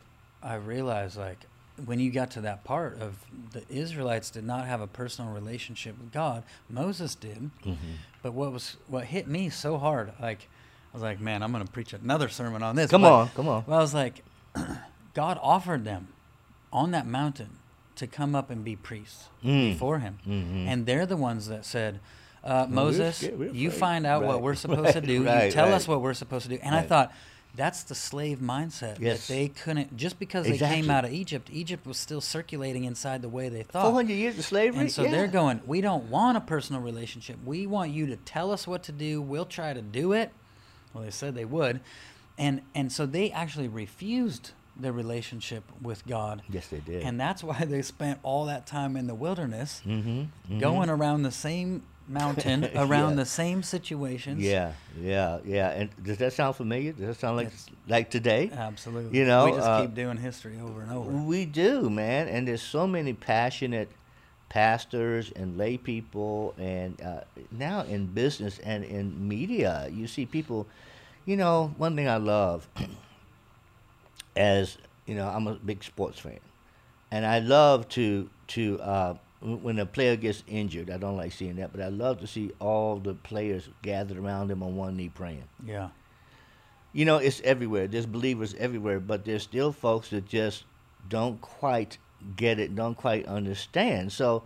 I 0.43 0.55
realized 0.55 1.17
like 1.17 1.39
when 1.85 2.01
you 2.01 2.11
got 2.11 2.31
to 2.33 2.41
that 2.43 2.65
part 2.65 3.01
of 3.01 3.17
the 3.53 3.63
Israelites 3.71 4.31
did 4.31 4.45
not 4.45 4.67
have 4.67 4.81
a 4.81 4.87
personal 4.87 5.33
relationship 5.33 5.99
with 5.99 6.13
God. 6.13 6.43
Moses 6.69 7.15
did. 7.15 7.51
But 8.23 8.33
what 8.35 8.53
was 8.53 8.77
what 8.89 9.05
hit 9.05 9.27
me 9.27 9.49
so 9.51 9.79
hard, 9.79 10.13
like 10.21 10.49
I 10.93 10.97
was 10.97 11.03
like, 11.03 11.21
man, 11.21 11.43
I'm 11.43 11.53
gonna 11.53 11.65
preach 11.65 11.93
another 11.93 12.29
sermon 12.29 12.63
on 12.63 12.77
this. 12.77 12.91
Come 12.91 13.03
But- 13.03 13.13
on, 13.13 13.29
come 13.31 13.49
on. 13.49 13.65
Well, 13.67 13.79
I 13.79 13.83
was 13.83 13.95
like, 13.95 14.23
God 15.15 15.39
offered 15.43 15.85
them 15.85 16.09
on 16.73 16.91
that 16.93 17.07
mountain 17.07 17.51
to 17.97 18.07
come 18.07 18.35
up 18.35 18.51
and 18.51 18.65
be 18.65 18.77
priests 18.77 19.29
Mm. 19.45 19.73
before 19.73 19.99
Him, 19.99 20.19
Mhm. 20.27 20.67
and 20.67 20.87
they're 20.87 21.07
the 21.07 21.17
ones 21.17 21.49
that 21.49 21.65
said. 21.65 22.01
Uh, 22.45 22.67
we're 22.69 22.75
Moses, 22.75 23.17
scared, 23.19 23.39
we're 23.39 23.51
you 23.53 23.71
find 23.71 24.05
out 24.05 24.25
what 24.25 24.43
we're 24.43 24.55
supposed 24.67 24.95
to 24.95 24.99
right, 25.01 25.07
do. 25.07 25.13
you 25.13 25.25
tell 25.53 25.67
right. 25.67 25.75
us 25.75 25.87
what 25.87 26.01
we're 26.01 26.13
supposed 26.15 26.43
to 26.45 26.49
do. 26.49 26.59
And 26.61 26.75
I 26.75 26.83
thought, 26.83 27.13
that's 27.55 27.83
the 27.83 27.95
slave 27.95 28.39
mindset 28.39 28.99
Yes. 28.99 29.27
that 29.27 29.33
they 29.35 29.49
couldn't 29.49 29.97
just 29.97 30.19
because 30.19 30.47
they 30.47 30.57
came 30.59 30.91
out 30.91 31.05
of 31.05 31.13
Egypt. 31.13 31.51
Egypt 31.53 31.87
was 31.87 31.99
still 31.99 32.21
circulating 32.21 32.85
inside 32.85 33.23
the 33.23 33.29
way 33.29 33.49
they 33.49 33.63
thought. 33.63 33.85
Four 33.85 33.93
hundred 33.93 34.15
years 34.15 34.39
of 34.39 34.45
slavery. 34.45 34.81
And 34.81 34.91
so 34.91 35.03
yeah. 35.03 35.11
they're 35.11 35.27
going, 35.27 35.61
we 35.67 35.81
don't 35.81 36.05
want 36.05 36.37
a 36.37 36.41
personal 36.41 36.81
relationship. 36.81 37.37
We 37.45 37.67
want 37.67 37.91
you 37.91 38.07
to 38.07 38.17
tell 38.17 38.53
us 38.53 38.67
what 38.67 38.83
to 38.85 38.93
do. 38.93 39.21
We'll 39.21 39.45
try 39.45 39.73
to 39.75 39.83
do 39.83 40.13
it. 40.13 40.33
Well, 40.95 41.05
they 41.05 41.11
said 41.11 41.35
they 41.35 41.45
would. 41.45 41.81
And 42.39 42.63
and 42.75 42.91
so 42.91 43.05
they 43.07 43.31
actually 43.31 43.69
refused 43.69 44.53
their 44.75 44.93
relationship 44.93 45.65
with 45.83 46.07
God. 46.07 46.43
Yes, 46.49 46.69
they 46.69 46.79
did. 46.79 47.03
And 47.03 47.21
that's 47.21 47.45
why 47.45 47.65
they 47.67 47.83
spent 47.83 48.19
all 48.23 48.47
that 48.47 48.67
time 48.67 48.97
in 48.97 49.07
the 49.07 49.15
wilderness 49.15 49.83
mm-hmm, 49.87 50.59
going 50.59 50.89
around 50.89 51.23
the 51.23 51.31
same 51.31 51.83
mountain, 52.13 52.65
around 52.77 53.11
Yeah. 53.11 53.17
the 53.17 53.27
same 53.27 53.63
situations. 53.63 54.41
Yeah, 54.43 54.73
yeah, 55.01 55.39
yeah. 55.45 55.71
And 55.71 55.91
does 56.03 56.19
that 56.19 56.33
sound 56.33 56.57
familiar? 56.57 56.93
Does 56.93 57.07
that 57.07 57.17
sound 57.21 57.37
like 57.39 57.47
It's- 57.49 57.67
like 57.89 58.11
today? 58.11 58.51
Absolutely. 58.53 59.19
You 59.19 59.25
know, 59.27 59.47
we 59.47 59.53
just 59.53 59.67
uh, 59.67 59.83
keep 59.83 59.95
doing 59.95 60.17
history 60.19 60.59
over 60.61 60.83
and 60.83 60.91
over. 60.93 61.11
We 61.11 61.45
do, 61.47 61.89
man. 61.91 62.29
And 62.29 62.47
there's 62.47 62.63
so 62.63 62.87
many 62.87 63.13
passionate 63.13 63.91
pastors 64.49 65.33
and 65.35 65.57
lay 65.57 65.79
people, 65.79 66.55
and 66.59 67.01
uh, 67.01 67.21
now 67.51 67.83
in 67.83 68.07
business 68.07 68.59
and 68.59 68.85
in 68.85 69.27
media, 69.29 69.89
you 69.91 70.07
see 70.07 70.27
people. 70.27 70.67
You 71.25 71.37
know, 71.37 71.73
one 71.79 71.95
thing 71.97 72.09
I 72.09 72.17
love, 72.19 72.69
as 74.37 74.79
you 75.07 75.15
know, 75.15 75.29
I'm 75.29 75.47
a 75.47 75.55
big 75.55 75.83
sports 75.85 76.19
fan, 76.19 76.39
and 77.11 77.25
I 77.27 77.39
love 77.41 77.89
to 77.91 78.29
to 78.49 78.81
uh, 78.81 79.15
when 79.43 79.79
a 79.79 79.87
player 79.87 80.17
gets 80.17 80.45
injured. 80.47 80.89
I 80.91 80.99
don't 80.99 81.17
like 81.17 81.33
seeing 81.33 81.57
that, 81.57 81.73
but 81.73 81.81
I 81.81 81.89
love 81.89 82.21
to 82.21 82.27
see 82.27 82.53
all 82.61 82.97
the 82.99 83.15
players 83.15 83.69
gathered 83.83 84.17
around 84.17 84.51
him 84.51 84.63
on 84.63 84.77
one 84.77 84.97
knee 84.97 85.09
praying 85.09 85.45
Yeah. 85.67 85.89
you 86.93 87.05
know, 87.05 87.17
it's 87.19 87.41
everywhere. 87.43 87.87
There's 87.89 88.07
believers 88.07 88.55
everywhere, 88.59 89.01
but 89.01 89.25
there's 89.25 89.43
still 89.43 89.73
folks 89.73 90.11
that 90.11 90.27
just 90.29 90.65
don't 91.09 91.41
quite 91.41 91.99
get 92.37 92.59
it, 92.61 92.75
don't 92.77 92.97
quite 92.97 93.27
understand. 93.27 94.13
So, 94.13 94.45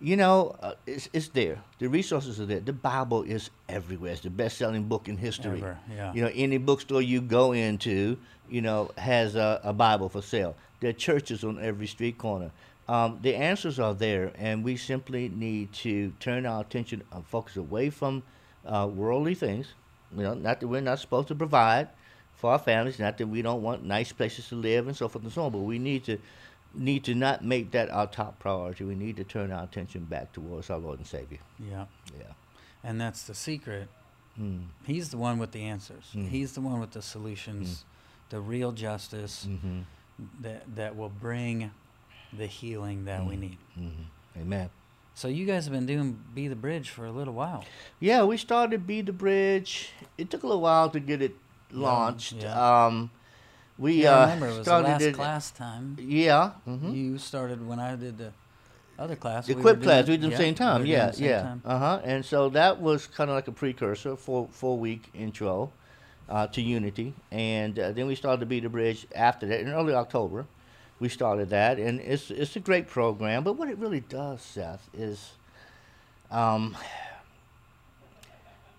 you 0.00 0.16
know, 0.16 0.54
uh, 0.62 0.74
it's, 0.86 1.08
it's 1.12 1.28
there. 1.28 1.58
The 1.78 1.88
resources 1.88 2.38
are 2.40 2.46
there. 2.46 2.60
The 2.60 2.72
Bible 2.72 3.22
is 3.22 3.50
everywhere. 3.68 4.12
It's 4.12 4.20
the 4.20 4.30
best-selling 4.30 4.84
book 4.84 5.08
in 5.08 5.16
history. 5.16 5.58
Ever, 5.58 5.78
yeah. 5.92 6.12
You 6.12 6.22
know, 6.22 6.30
any 6.34 6.58
bookstore 6.58 7.02
you 7.02 7.20
go 7.22 7.52
into, 7.52 8.18
you 8.48 8.60
know, 8.60 8.90
has 8.98 9.34
a, 9.34 9.60
a 9.64 9.72
Bible 9.72 10.08
for 10.08 10.22
sale. 10.22 10.54
There 10.80 10.90
are 10.90 10.92
churches 10.92 11.42
on 11.42 11.58
every 11.60 11.86
street 11.86 12.18
corner. 12.18 12.50
Um, 12.88 13.18
the 13.22 13.34
answers 13.34 13.80
are 13.80 13.94
there, 13.94 14.32
and 14.36 14.62
we 14.62 14.76
simply 14.76 15.28
need 15.28 15.72
to 15.74 16.12
turn 16.20 16.46
our 16.46 16.60
attention 16.60 17.02
and 17.12 17.26
focus 17.26 17.56
away 17.56 17.90
from 17.90 18.22
uh, 18.64 18.88
worldly 18.92 19.34
things. 19.34 19.74
You 20.16 20.22
know, 20.22 20.34
not 20.34 20.60
that 20.60 20.68
we're 20.68 20.80
not 20.80 21.00
supposed 21.00 21.28
to 21.28 21.34
provide 21.34 21.88
for 22.36 22.52
our 22.52 22.58
families, 22.58 22.98
not 23.00 23.18
that 23.18 23.26
we 23.26 23.42
don't 23.42 23.62
want 23.62 23.84
nice 23.84 24.12
places 24.12 24.48
to 24.48 24.54
live 24.54 24.86
and 24.86 24.96
so 24.96 25.08
forth 25.08 25.24
and 25.24 25.32
so 25.32 25.42
on, 25.42 25.52
but 25.52 25.58
we 25.60 25.78
need 25.78 26.04
to 26.04 26.18
need 26.74 27.02
to 27.04 27.14
not 27.14 27.42
make 27.44 27.70
that 27.72 27.90
our 27.90 28.06
top 28.06 28.38
priority. 28.38 28.84
We 28.84 28.94
need 28.94 29.16
to 29.16 29.24
turn 29.24 29.50
our 29.50 29.64
attention 29.64 30.04
back 30.04 30.32
towards 30.32 30.68
our 30.70 30.78
Lord 30.78 30.98
and 30.98 31.06
Savior. 31.06 31.38
Yeah. 31.58 31.86
Yeah. 32.16 32.32
And 32.84 33.00
that's 33.00 33.22
the 33.24 33.34
secret. 33.34 33.88
Mm. 34.38 34.66
He's 34.86 35.08
the 35.08 35.16
one 35.16 35.38
with 35.38 35.52
the 35.52 35.62
answers. 35.64 36.04
Mm. 36.14 36.28
He's 36.28 36.52
the 36.52 36.60
one 36.60 36.78
with 36.78 36.90
the 36.92 37.00
solutions, 37.02 37.84
the 38.28 38.40
real 38.40 38.72
justice 38.72 39.46
Mm-hmm. 39.48 39.80
that 40.42 40.62
that 40.76 40.96
will 40.96 41.08
bring 41.08 41.70
the 42.32 42.46
healing 42.46 43.04
that 43.06 43.24
we 43.26 43.36
Mm. 43.36 43.40
need. 43.40 43.58
Mm-hmm. 43.78 44.40
Amen. 44.40 44.70
So 45.14 45.28
you 45.28 45.46
guys 45.46 45.64
have 45.64 45.72
been 45.72 45.86
doing 45.86 46.18
Be 46.34 46.46
the 46.48 46.56
Bridge 46.56 46.90
for 46.90 47.06
a 47.06 47.10
little 47.10 47.32
while. 47.32 47.64
Yeah, 48.00 48.24
we 48.24 48.36
started 48.36 48.86
Be 48.86 49.00
the 49.00 49.12
Bridge. 49.12 49.90
It 50.18 50.28
took 50.30 50.42
a 50.42 50.46
little 50.46 50.60
while 50.62 50.90
to 50.90 51.00
get 51.00 51.22
it 51.22 51.34
launched. 51.70 52.34
yeah. 52.34 52.86
Um, 52.86 53.10
we 53.78 54.02
Yeah, 54.04 54.16
I 54.18 54.32
uh, 54.32 54.36
it 54.36 54.40
was 54.40 54.62
started 54.62 54.88
last 54.88 55.02
it. 55.02 55.14
class 55.14 55.50
time. 55.50 55.96
Yeah. 56.00 56.50
hmm 56.64 56.92
You 56.92 57.18
started 57.18 57.66
when 57.66 57.78
I 57.80 57.96
did 57.96 58.18
the 58.18 58.32
other 58.98 59.16
class. 59.16 59.46
The 59.46 59.54
we 59.54 59.62
class, 59.62 60.06
we 60.06 60.16
did 60.16 60.30
the 60.30 60.36
same 60.36 60.54
time. 60.54 60.78
doing 60.82 60.90
Yeah, 60.90 61.10
same 61.12 61.26
yeah. 61.26 61.54
Uh 61.64 61.78
huh. 61.78 62.00
And 62.04 62.24
so 62.24 62.48
that 62.50 62.80
was 62.80 63.06
kind 63.06 63.30
of 63.30 63.36
like 63.36 63.48
a 63.48 63.52
precursor, 63.52 64.16
four 64.16 64.48
four 64.50 64.78
week 64.78 65.08
intro 65.14 65.72
uh, 66.28 66.46
to 66.48 66.60
Unity, 66.62 67.14
and 67.30 67.78
uh, 67.78 67.92
then 67.92 68.06
we 68.06 68.14
started 68.14 68.40
to 68.40 68.46
Be 68.46 68.60
the 68.60 68.68
Bridge 68.70 69.06
after 69.14 69.46
that 69.46 69.60
in 69.60 69.68
early 69.68 69.94
October. 69.94 70.46
We 70.98 71.08
started 71.10 71.50
that, 71.50 71.78
and 71.78 72.00
it's 72.00 72.30
it's 72.30 72.56
a 72.56 72.60
great 72.60 72.86
program. 72.88 73.44
But 73.44 73.54
what 73.54 73.68
it 73.68 73.76
really 73.78 74.00
does, 74.00 74.40
Seth, 74.40 74.88
is 74.94 75.32
um, 76.30 76.76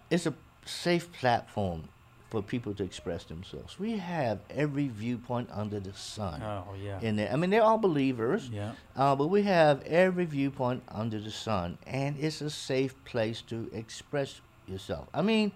it's 0.10 0.26
a 0.26 0.34
safe 0.66 1.12
platform 1.14 1.84
for 2.30 2.42
people 2.42 2.74
to 2.74 2.84
express 2.84 3.24
themselves. 3.24 3.80
We 3.80 3.98
have 3.98 4.40
every 4.50 4.90
viewpoint 4.90 5.50
under 5.54 5.80
the 5.80 5.94
sun 5.94 6.42
Oh 6.44 6.74
yeah. 6.84 7.00
in 7.02 7.16
there. 7.16 7.32
I 7.32 7.38
mean, 7.38 7.50
they're 7.52 7.64
all 7.64 7.78
believers. 7.78 8.50
yeah. 8.50 8.74
Uh, 8.98 9.16
but 9.16 9.28
we 9.28 9.44
have 9.44 9.82
every 9.84 10.26
viewpoint 10.26 10.84
under 10.90 11.20
the 11.20 11.32
sun, 11.32 11.78
and 11.88 12.18
it's 12.20 12.42
a 12.42 12.50
safe 12.50 12.96
place 13.06 13.42
to 13.44 13.70
express 13.74 14.42
yourself. 14.68 15.08
I 15.14 15.22
mean, 15.22 15.54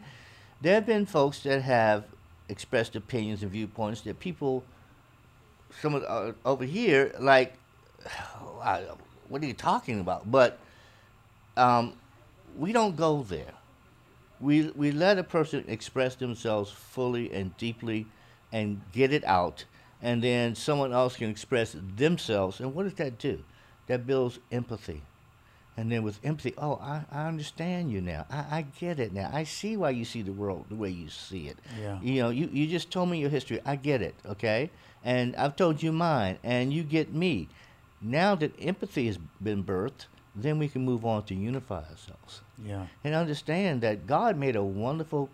there 0.62 0.76
have 0.76 0.86
been 0.86 1.06
folks 1.06 1.42
that 1.44 1.62
have 1.64 2.06
expressed 2.48 2.96
opinions 2.96 3.44
and 3.44 3.52
viewpoints 3.52 4.02
that 4.02 4.20
people, 4.20 4.64
some 5.80 5.96
of, 5.96 6.04
uh, 6.04 6.34
over 6.46 6.66
here, 6.66 7.14
like, 7.20 7.54
"Wow, 8.42 8.98
what 9.30 9.42
are 9.42 9.46
you 9.46 9.54
talking 9.54 10.00
about? 10.00 10.30
But 10.30 10.60
um, 11.58 11.94
we 12.58 12.72
don't 12.72 12.96
go 12.96 13.24
there. 13.24 13.54
We 14.40 14.72
we 14.76 14.92
let 14.92 15.18
a 15.18 15.24
person 15.24 15.66
express 15.68 16.16
themselves 16.16 16.72
fully 16.72 17.32
and 17.32 17.56
deeply, 17.58 18.08
and 18.52 18.82
get 18.92 19.14
it 19.14 19.24
out, 19.24 19.66
and 20.02 20.24
then 20.24 20.56
someone 20.56 20.94
else 20.94 21.16
can 21.16 21.30
express 21.30 21.76
themselves. 21.96 22.60
And 22.60 22.74
what 22.74 22.84
does 22.84 22.96
that 22.96 23.18
do? 23.18 23.44
That 23.88 24.08
builds 24.08 24.40
empathy. 24.52 25.02
And 25.78 25.92
then 25.92 26.04
with 26.04 26.20
empathy, 26.24 26.54
oh, 26.58 26.76
I, 26.82 27.04
I 27.12 27.28
understand 27.28 27.92
you 27.92 28.02
now. 28.02 28.26
I, 28.30 28.38
I 28.58 28.66
get 28.80 29.00
it 29.00 29.14
now. 29.14 29.30
I 29.34 29.46
see 29.46 29.78
why 29.78 29.92
you 29.92 30.04
see 30.06 30.22
the 30.22 30.34
world 30.34 30.66
the 30.70 30.76
way 30.76 30.90
you 30.90 31.10
see 31.10 31.48
it. 31.48 31.58
Yeah. 31.80 31.98
You 32.02 32.22
know, 32.22 32.30
you, 32.30 32.50
you 32.52 32.68
just 32.68 32.92
told 32.92 33.10
me 33.10 33.20
your 33.20 33.30
history. 33.30 33.62
I 33.66 33.78
get 33.78 34.02
it, 34.02 34.14
okay? 34.26 34.70
And 35.04 35.36
I've 35.38 35.56
told 35.56 35.82
you 35.82 35.92
mine, 35.94 36.38
and 36.44 36.74
you 36.74 36.84
get 36.84 37.14
me. 37.14 37.48
Now 38.02 38.36
that 38.36 38.54
empathy 38.62 39.08
has 39.08 39.18
been 39.42 39.64
birthed, 39.64 40.06
then 40.36 40.60
we 40.60 40.68
can 40.68 40.84
move 40.84 41.06
on 41.06 41.24
to 41.24 41.36
unify 41.36 41.80
ourselves 41.90 42.42
Yeah. 42.64 42.88
and 43.04 43.16
understand 43.16 43.82
that 43.82 44.08
God 44.08 44.38
made 44.38 44.56
a 44.56 44.64
wonderful 44.64 45.30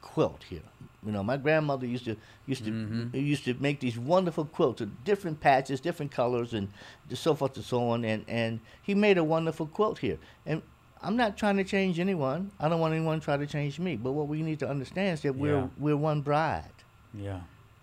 quilt 0.00 0.44
here. 0.48 0.62
You 1.06 1.12
know, 1.12 1.22
my 1.22 1.36
grandmother 1.36 1.86
used 1.86 2.04
to 2.06 2.16
used 2.46 2.64
to 2.64 2.70
Mhm. 2.72 3.14
used 3.14 3.44
to 3.44 3.54
make 3.60 3.78
these 3.80 3.96
wonderful 3.98 4.44
quilts 4.44 4.80
of 4.80 5.04
different 5.04 5.40
patches, 5.40 5.80
different 5.80 6.10
colors, 6.10 6.52
and 6.52 6.68
so 7.14 7.34
forth 7.34 7.56
and 7.56 7.64
so 7.64 7.88
on. 7.90 8.04
And 8.04 8.24
and 8.28 8.60
he 8.82 8.94
made 8.94 9.16
a 9.16 9.24
wonderful 9.24 9.66
quilt 9.66 9.98
here. 9.98 10.18
And 10.44 10.62
I'm 11.00 11.16
not 11.16 11.36
trying 11.36 11.56
to 11.58 11.64
change 11.64 12.00
anyone. 12.00 12.50
I 12.58 12.68
don't 12.68 12.80
want 12.80 12.94
anyone 12.94 13.20
to 13.20 13.24
try 13.24 13.36
to 13.36 13.46
change 13.46 13.78
me. 13.78 13.94
But 13.96 14.12
what 14.12 14.26
we 14.26 14.42
need 14.42 14.58
to 14.58 14.68
understand 14.68 15.14
is 15.14 15.20
that 15.22 15.36
we're 15.36 15.60
Yeah. 15.60 15.68
we're 15.78 15.96
one 15.96 16.20
bride. 16.20 16.72
Yeah. 17.14 17.40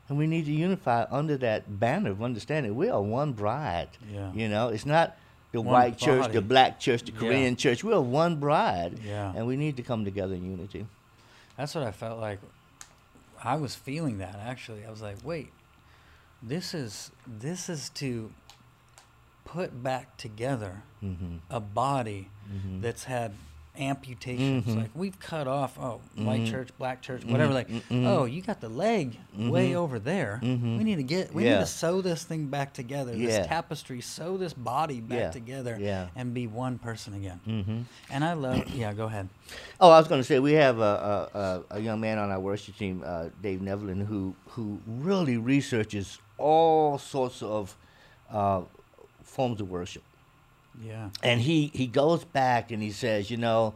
And 0.10 0.18
we 0.18 0.28
need 0.28 0.46
to 0.46 0.52
unify 0.52 1.06
under 1.10 1.38
that 1.38 1.80
banner 1.80 2.12
of 2.12 2.22
understanding. 2.22 2.76
We 2.76 2.90
are 2.90 3.02
one 3.02 3.32
bride. 3.32 3.90
Yeah. 4.14 4.32
You 4.34 4.50
know, 4.50 4.68
it's 4.68 4.86
not 4.86 5.16
the 5.54 5.62
One 5.62 5.72
white 5.74 5.98
church, 5.98 6.34
the 6.34 6.42
black 6.42 6.80
church, 6.82 7.04
the 7.04 7.14
Yeah. 7.14 7.20
Korean 7.20 7.56
church. 7.56 7.82
We 7.82 7.94
are 7.94 8.02
one 8.02 8.36
bride. 8.36 9.00
Yeah. 9.06 9.32
And 9.34 9.48
we 9.48 9.56
need 9.56 9.78
to 9.78 9.84
come 9.84 10.04
together 10.04 10.36
in 10.36 10.44
unity. 10.44 10.86
That's 11.56 11.74
what 11.74 11.86
I 11.86 11.92
felt 11.92 12.20
like. 12.20 12.40
I 13.46 13.56
was 13.58 13.76
feeling 13.76 14.18
that 14.18 14.36
actually. 14.44 14.86
I 14.86 14.90
was 14.90 15.02
like, 15.02 15.18
wait, 15.24 15.52
this 16.42 16.74
is 16.74 17.12
this 17.28 17.70
is 17.70 17.90
to 17.92 18.32
put 19.46 19.84
back 19.84 20.18
together 20.18 20.82
Mm-hmm. 21.04 21.38
a 21.50 21.60
body 21.60 22.30
Mhm. 22.52 22.82
that's 22.82 23.04
had 23.06 23.34
amputations. 23.78 24.66
Mhm. 24.66 24.78
Like 24.78 24.90
we've 24.94 25.20
cut 25.20 25.48
off 25.48 25.78
oh 25.80 26.02
white 26.16 26.42
Mhm. 26.42 26.50
church, 26.52 26.70
black 26.78 27.02
church, 27.02 27.26
whatever. 27.26 27.54
Like 27.54 27.70
Mhm. 27.70 28.06
oh 28.08 28.26
you 28.26 28.42
got 28.42 28.62
the 28.62 28.70
leg 28.70 29.18
way 29.38 29.72
Mhm. 29.72 29.76
over 29.76 30.00
there. 30.00 30.40
Mhm. 30.44 30.78
We 30.78 30.84
need 30.84 30.96
to 30.98 31.04
get 31.04 31.34
we 31.34 31.44
need 31.44 31.50
to 31.50 31.66
sew 31.66 32.02
this 32.02 32.24
thing 32.24 32.48
back 32.48 32.74
together. 32.74 33.16
Yeah. 33.16 33.28
This 33.28 33.48
tapestry, 33.48 34.02
sew 34.02 34.38
this 34.38 34.54
body 34.54 35.02
back 35.02 35.20
Yeah. 35.20 35.32
together 35.32 35.78
Yeah. 35.80 36.08
and 36.16 36.34
be 36.34 36.48
one 36.48 36.78
person 36.78 37.14
again. 37.14 37.40
Mm-hmm. 37.48 37.82
And 38.10 38.24
I 38.24 38.34
love 38.34 38.70
yeah. 38.76 38.94
Go 38.94 39.06
ahead. 39.06 39.30
Oh, 39.80 39.90
I 39.92 40.00
was 40.00 40.08
going 40.08 40.22
to 40.22 40.26
say 40.26 40.40
we 40.40 40.54
have 40.54 40.80
a, 40.80 41.64
a, 41.70 41.76
a, 41.76 41.80
young 41.80 42.00
man 42.00 42.18
on 42.18 42.32
our 42.32 42.40
worship 42.40 42.78
team, 42.78 43.04
uh, 43.06 43.26
Dave 43.42 43.62
Nevelin, 43.62 44.02
who 44.06 44.36
who 44.50 44.80
really 44.88 45.38
researches 45.38 46.20
all 46.38 46.98
sorts 46.98 47.42
of 47.44 47.76
uh, 48.32 48.62
forms 49.24 49.62
of 49.62 49.70
worship, 49.70 50.04
Yeah. 50.84 51.10
and 51.24 51.40
he 51.42 51.72
he 51.74 51.88
goes 51.88 52.24
back 52.24 52.72
and 52.72 52.82
he 52.82 52.92
says, 52.92 53.32
you 53.32 53.38
know, 53.38 53.76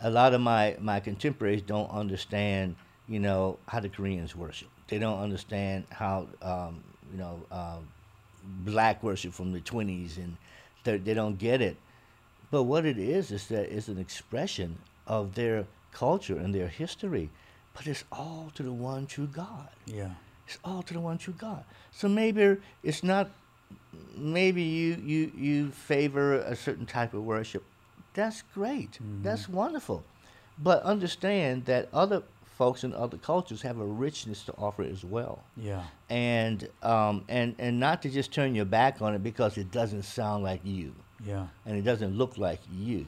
a 0.00 0.10
lot 0.10 0.34
of 0.34 0.40
my 0.40 0.76
my 0.80 1.00
contemporaries 1.00 1.62
don't 1.62 1.90
understand, 1.90 2.76
you 3.08 3.20
know, 3.20 3.58
how 3.68 3.80
the 3.80 3.88
Koreans 3.88 4.34
worship. 4.34 4.68
They 4.88 4.98
don't 4.98 5.20
understand 5.20 5.84
how 5.90 6.26
um, 6.42 6.82
you 7.10 7.18
know 7.18 7.42
uh, 7.50 7.78
black 8.42 9.02
worship 9.02 9.32
from 9.32 9.52
the 9.52 9.60
twenties, 9.60 10.18
and 10.18 10.36
they 10.84 10.98
they 10.98 11.14
don't 11.14 11.38
get 11.38 11.62
it. 11.62 11.76
But 12.50 12.64
what 12.64 12.84
it 12.84 12.98
is 12.98 13.30
is 13.30 13.46
that 13.48 13.74
it's 13.74 13.88
an 13.88 13.98
expression 13.98 14.78
of 15.06 15.34
their 15.34 15.66
culture 15.92 16.36
and 16.36 16.54
their 16.54 16.68
history, 16.68 17.30
but 17.74 17.86
it's 17.86 18.04
all 18.12 18.50
to 18.54 18.62
the 18.62 18.72
one 18.72 19.06
true 19.06 19.26
God. 19.26 19.68
Yeah. 19.86 20.10
It's 20.46 20.58
all 20.64 20.82
to 20.82 20.94
the 20.94 21.00
one 21.00 21.16
true 21.18 21.34
God. 21.38 21.64
So 21.92 22.08
maybe 22.08 22.58
it's 22.82 23.02
not. 23.02 23.30
Maybe 24.16 24.62
you 24.62 24.94
you 25.04 25.32
you 25.36 25.70
favor 25.70 26.34
a 26.38 26.54
certain 26.56 26.86
type 26.86 27.14
of 27.14 27.24
worship. 27.24 27.64
That's 28.14 28.42
great. 28.54 28.98
That's 29.22 29.48
wonderful. 29.48 30.04
But 30.58 30.82
understand 30.82 31.64
that 31.64 31.88
other 31.92 32.22
folks 32.58 32.84
in 32.84 32.92
other 32.94 33.16
cultures 33.16 33.62
have 33.62 33.78
a 33.80 33.84
richness 33.84 34.42
to 34.44 34.52
offer 34.58 34.82
as 34.82 35.02
well 35.02 35.42
Yeah. 35.56 35.84
and 36.10 36.68
um, 36.82 37.24
and 37.28 37.54
and 37.58 37.80
not 37.80 38.02
to 38.02 38.10
just 38.10 38.30
turn 38.32 38.54
your 38.54 38.66
back 38.66 39.00
on 39.00 39.14
it 39.14 39.22
because 39.22 39.56
it 39.56 39.72
doesn't 39.72 40.02
sound 40.02 40.44
like 40.44 40.60
you 40.62 40.94
Yeah. 41.24 41.46
and 41.64 41.76
it 41.78 41.82
doesn't 41.82 42.16
look 42.16 42.36
like 42.36 42.60
you. 42.70 43.06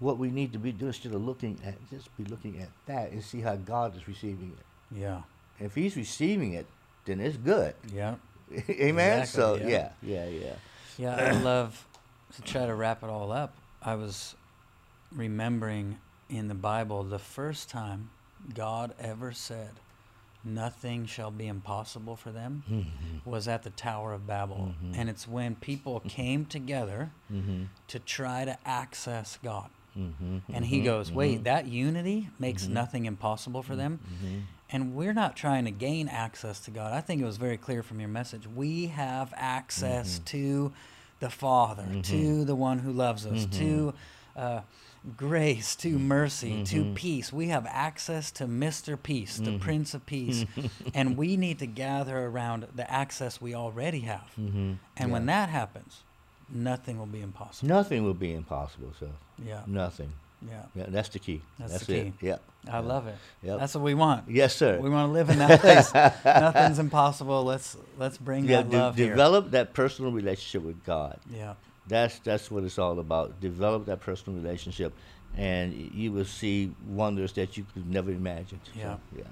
What 0.00 0.18
we 0.18 0.28
need 0.30 0.52
to 0.54 0.58
be 0.58 0.72
doing 0.72 0.88
instead 0.88 1.14
of 1.14 1.22
looking 1.24 1.58
at 1.64 1.74
just 1.88 2.14
be 2.16 2.24
looking 2.24 2.60
at 2.60 2.68
that 2.86 3.12
and 3.12 3.22
see 3.22 3.40
how 3.40 3.54
God 3.56 3.96
is 3.96 4.08
receiving 4.08 4.52
it. 4.58 4.98
Yeah. 5.00 5.22
If 5.60 5.76
He's 5.76 5.96
receiving 5.96 6.54
it, 6.54 6.66
then 7.04 7.20
it's 7.20 7.36
good. 7.36 7.74
Yeah. 7.94 8.16
Amen. 8.70 9.20
Exactly, 9.20 9.40
so 9.40 9.54
yeah. 9.56 9.90
yeah, 10.02 10.26
yeah, 10.26 10.28
yeah. 10.28 10.54
Yeah, 10.98 11.16
I 11.16 11.32
love 11.42 11.86
to 12.36 12.42
try 12.42 12.66
to 12.66 12.74
wrap 12.74 13.02
it 13.02 13.10
all 13.10 13.32
up. 13.32 13.54
I 13.82 13.94
was 13.94 14.34
remembering 15.12 15.98
in 16.28 16.48
the 16.48 16.54
Bible 16.54 17.02
the 17.02 17.18
first 17.18 17.68
time 17.70 18.10
God 18.54 18.94
ever 18.98 19.32
said, 19.32 19.70
Nothing 20.42 21.04
shall 21.04 21.30
be 21.30 21.46
impossible 21.48 22.16
for 22.16 22.30
them, 22.32 22.62
Mm-hmm. 22.70 23.30
was 23.30 23.46
at 23.46 23.62
the 23.62 23.68
Tower 23.70 24.14
of 24.14 24.26
Babel. 24.26 24.74
And 24.94 25.10
it's 25.10 25.28
when 25.28 25.54
people 25.54 26.00
came 26.00 26.46
together 26.46 27.10
Mm-hmm. 27.30 27.64
to 27.88 27.98
try 27.98 28.44
to 28.46 28.56
access 28.64 29.38
God. 29.42 29.68
Mm-hmm. 29.98 30.38
And 30.54 30.64
he 30.64 30.80
goes, 30.80 31.12
Wait, 31.12 31.44
that 31.44 31.66
unity 31.66 32.28
makes 32.38 32.66
nothing 32.68 33.04
impossible 33.06 33.62
for 33.62 33.76
them. 33.76 34.00
Mm-hmm. 34.70 34.76
And 34.82 34.94
we're 34.94 35.12
not 35.12 35.36
trying 35.36 35.64
to 35.64 35.70
gain 35.70 36.08
access 36.08 36.60
to 36.60 36.70
God. 36.70 36.92
I 36.92 37.00
think 37.00 37.20
it 37.20 37.24
was 37.24 37.36
very 37.36 37.56
clear 37.56 37.82
from 37.82 38.00
your 38.00 38.08
message. 38.08 38.46
We 38.46 38.86
have 38.88 39.32
access 39.36 40.14
Mm-hmm. 40.16 40.24
to 40.24 40.72
the 41.20 41.30
Father, 41.30 41.86
to 42.04 42.44
the 42.44 42.54
one 42.54 42.78
who 42.78 42.92
loves 42.92 43.26
us, 43.26 43.44
Mm-hmm. 43.46 43.58
to 43.58 43.94
uh, 44.36 44.60
grace, 45.16 45.76
to 45.76 45.98
mercy, 45.98 46.62
to 46.64 46.92
peace. 46.94 47.32
We 47.32 47.48
have 47.48 47.66
access 47.66 48.30
to 48.32 48.44
Mr. 48.46 49.00
Peace, 49.02 49.36
the 49.38 49.58
Prince 49.58 49.92
of 49.94 50.06
Peace. 50.06 50.44
and 50.94 51.16
we 51.16 51.36
need 51.36 51.58
to 51.58 51.66
gather 51.66 52.18
around 52.26 52.66
the 52.74 52.90
access 52.90 53.40
we 53.40 53.54
already 53.54 54.00
have. 54.00 54.30
Mm-hmm. 54.40 54.74
And 54.96 55.10
when 55.12 55.26
that 55.26 55.48
happens, 55.50 56.02
nothing 56.48 56.98
will 56.98 57.06
be 57.06 57.20
impossible. 57.22 57.68
Nothing 57.68 58.04
will 58.04 58.14
be 58.14 58.32
impossible, 58.32 58.92
so 58.98 59.08
Yeah. 59.44 59.62
nothing. 59.66 60.12
Yeah. 60.48 60.62
Yeah, 60.74 60.84
that's 60.88 61.08
the 61.10 61.18
key. 61.18 61.42
That's 61.58 61.86
the 61.86 61.96
it. 61.96 62.04
key. 62.20 62.26
Yeah. 62.26 62.36
I 62.70 62.80
love 62.80 63.06
it. 63.06 63.14
Yep. 63.42 63.58
That's 63.58 63.74
what 63.74 63.84
we 63.84 63.94
want. 63.94 64.28
Yes, 64.28 64.54
sir. 64.54 64.78
We 64.78 64.90
want 64.90 65.08
to 65.08 65.12
live 65.12 65.30
in 65.30 65.38
that 65.38 65.60
place. 65.60 65.92
Nothing's 66.24 66.78
impossible. 66.78 67.44
Let's 67.44 67.76
let's 67.98 68.18
bring 68.18 68.44
yeah, 68.44 68.58
that 68.62 68.70
de- 68.70 68.76
love 68.78 68.96
here. 68.96 69.10
develop 69.10 69.50
that 69.52 69.72
personal 69.74 70.12
relationship 70.12 70.62
with 70.62 70.84
God. 70.84 71.18
Yeah. 71.30 71.54
That's 71.88 72.18
that's 72.20 72.50
what 72.50 72.64
it's 72.64 72.78
all 72.78 72.98
about. 72.98 73.40
Develop 73.40 73.86
that 73.86 74.00
personal 74.00 74.40
relationship, 74.40 74.92
and 75.36 75.72
you 75.74 76.12
will 76.12 76.24
see 76.26 76.72
wonders 76.86 77.32
that 77.32 77.56
you 77.56 77.66
could 77.74 77.88
never 77.90 78.10
imagine. 78.10 78.60
So, 78.64 78.72
Yeah. 78.78 78.96
yeah, 79.16 79.24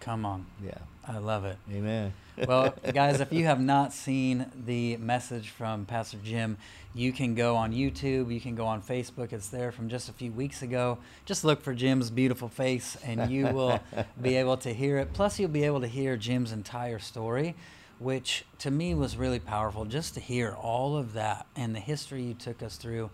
Come 0.00 0.26
on. 0.26 0.46
yeah. 0.64 0.78
I 1.06 1.18
love 1.18 1.44
it. 1.44 1.56
Amen. 1.72 2.12
Well, 2.36 2.74
guys, 2.94 3.20
if 3.20 3.32
you 3.32 3.44
have 3.44 3.60
not 3.60 3.92
seen 3.92 4.50
the 4.64 4.96
message 4.96 5.50
from 5.50 5.84
Pastor 5.84 6.16
Jim, 6.24 6.56
you 6.94 7.12
can 7.12 7.34
go 7.34 7.56
on 7.56 7.72
YouTube, 7.72 8.32
you 8.32 8.40
can 8.40 8.54
go 8.54 8.64
on 8.66 8.80
Facebook. 8.80 9.32
It's 9.32 9.48
there 9.48 9.70
from 9.70 9.90
just 9.90 10.08
a 10.08 10.12
few 10.12 10.32
weeks 10.32 10.62
ago. 10.62 10.98
Just 11.26 11.44
look 11.44 11.60
for 11.62 11.74
Jim's 11.74 12.10
beautiful 12.10 12.48
face 12.48 12.96
and 13.04 13.30
you 13.30 13.48
will 13.48 13.80
be 14.20 14.36
able 14.36 14.56
to 14.58 14.72
hear 14.72 14.98
it. 14.98 15.12
Plus, 15.12 15.38
you'll 15.38 15.50
be 15.50 15.64
able 15.64 15.80
to 15.82 15.86
hear 15.86 16.16
Jim's 16.16 16.52
entire 16.52 16.98
story, 16.98 17.54
which 17.98 18.44
to 18.60 18.70
me 18.70 18.94
was 18.94 19.16
really 19.16 19.40
powerful 19.40 19.84
just 19.84 20.14
to 20.14 20.20
hear 20.20 20.52
all 20.52 20.96
of 20.96 21.12
that 21.12 21.46
and 21.54 21.74
the 21.74 21.80
history 21.80 22.22
you 22.22 22.34
took 22.34 22.62
us 22.62 22.76
through. 22.76 23.10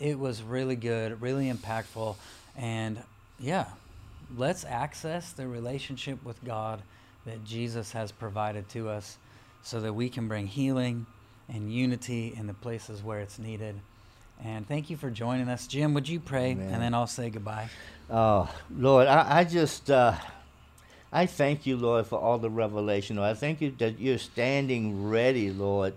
It 0.00 0.18
was 0.18 0.42
really 0.42 0.76
good, 0.76 1.20
really 1.20 1.52
impactful. 1.52 2.16
And 2.56 3.02
yeah, 3.38 3.66
let's 4.34 4.64
access 4.64 5.30
the 5.30 5.46
relationship 5.46 6.24
with 6.24 6.42
God 6.42 6.82
that 7.24 7.44
Jesus 7.44 7.92
has 7.92 8.12
provided 8.12 8.68
to 8.70 8.88
us 8.88 9.18
so 9.62 9.80
that 9.80 9.92
we 9.92 10.08
can 10.08 10.28
bring 10.28 10.46
healing 10.46 11.06
and 11.48 11.72
unity 11.72 12.34
in 12.36 12.46
the 12.46 12.54
places 12.54 13.02
where 13.02 13.20
it's 13.20 13.38
needed. 13.38 13.76
And 14.44 14.66
thank 14.66 14.90
you 14.90 14.96
for 14.96 15.10
joining 15.10 15.48
us. 15.48 15.66
Jim, 15.66 15.94
would 15.94 16.08
you 16.08 16.18
pray? 16.18 16.52
Amen. 16.52 16.72
And 16.72 16.82
then 16.82 16.94
I'll 16.94 17.06
say 17.06 17.30
goodbye. 17.30 17.68
Oh, 18.10 18.52
Lord, 18.76 19.06
I, 19.06 19.38
I 19.38 19.44
just, 19.44 19.90
uh, 19.90 20.14
I 21.12 21.26
thank 21.26 21.64
you, 21.64 21.76
Lord, 21.76 22.06
for 22.06 22.18
all 22.18 22.38
the 22.38 22.50
revelation. 22.50 23.16
Lord. 23.16 23.30
I 23.30 23.34
thank 23.34 23.60
you 23.60 23.72
that 23.78 24.00
you're 24.00 24.18
standing 24.18 25.08
ready, 25.08 25.50
Lord, 25.50 25.94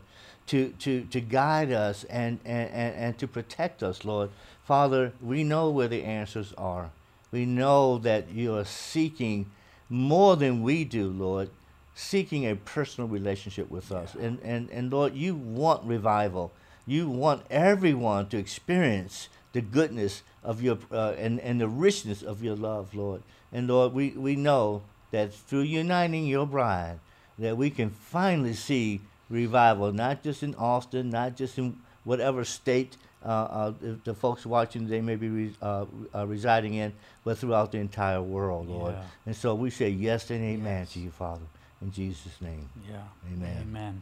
to, 0.48 0.70
to, 0.80 1.06
to 1.06 1.22
guide 1.22 1.72
us 1.72 2.04
and, 2.04 2.40
and, 2.46 2.70
and, 2.70 2.96
and 2.96 3.18
to 3.18 3.28
protect 3.28 3.82
us, 3.82 4.06
Lord. 4.06 4.30
Father, 4.64 5.14
we 5.22 5.44
know 5.44 5.70
where 5.70 5.88
the 5.88 6.04
answers 6.04 6.54
are. 6.58 6.92
We 7.32 7.46
know 7.46 7.98
that 8.00 8.30
you 8.30 8.56
are 8.56 8.66
seeking 8.66 9.50
more 9.89 10.36
than 10.36 10.63
we 10.63 10.84
do, 10.84 11.10
Lord, 11.10 11.50
seeking 11.93 12.45
a 12.45 12.56
personal 12.56 13.08
relationship 13.08 13.69
with 13.69 13.91
us. 13.91 14.15
And, 14.15 14.39
and, 14.43 14.69
and 14.69 14.91
Lord, 14.91 15.15
you 15.15 15.36
want 15.36 15.84
revival. 15.86 16.52
You 16.86 17.10
want 17.10 17.43
everyone 17.50 18.28
to 18.30 18.38
experience 18.38 19.30
the 19.54 19.62
goodness 19.62 20.24
of 20.43 20.62
your 20.62 20.78
uh, 20.91 21.13
and, 21.17 21.39
and 21.39 21.60
the 21.60 21.67
richness 21.67 22.21
of 22.21 22.43
your 22.43 22.56
love, 22.56 22.93
Lord. 22.93 23.24
And 23.52 23.67
Lord, 23.67 23.93
we, 23.93 24.10
we 24.10 24.36
know 24.36 24.84
that 25.12 25.34
through 25.34 25.62
uniting 25.62 26.28
your 26.28 26.45
bride, 26.45 27.00
that 27.39 27.58
we 27.58 27.69
can 27.69 27.89
finally 27.89 28.54
see 28.54 29.02
revival, 29.30 29.91
not 29.93 30.24
just 30.24 30.43
in 30.43 30.54
Austin, 30.56 31.10
not 31.10 31.36
just 31.36 31.58
in 31.58 31.78
whatever 32.04 32.43
state 32.43 32.98
the, 33.26 34.00
the 34.04 34.14
folks 34.14 34.46
watching 34.46 34.88
they 34.88 35.02
may 35.02 35.16
be 35.16 35.30
re, 35.30 35.54
uh, 35.62 35.86
uh, 36.14 36.28
residing 36.28 36.76
in, 36.76 36.94
but 37.24 37.38
throughout 37.38 37.72
the 37.72 37.80
entire 37.80 38.22
world, 38.22 38.68
Lord. 38.70 38.94
Yeah. 38.94 39.04
And 39.26 39.36
so 39.36 39.56
we 39.56 39.70
say 39.70 39.90
yes 39.90 40.30
and 40.30 40.44
amen 40.44 40.82
Yes. 40.82 40.94
to 40.94 41.00
you, 41.00 41.12
Father, 41.12 41.46
in 41.82 41.92
Jesus' 41.92 42.40
name. 42.42 42.70
Yeah. 42.90 43.02
Amen. 43.34 43.58
Amen. 43.62 44.02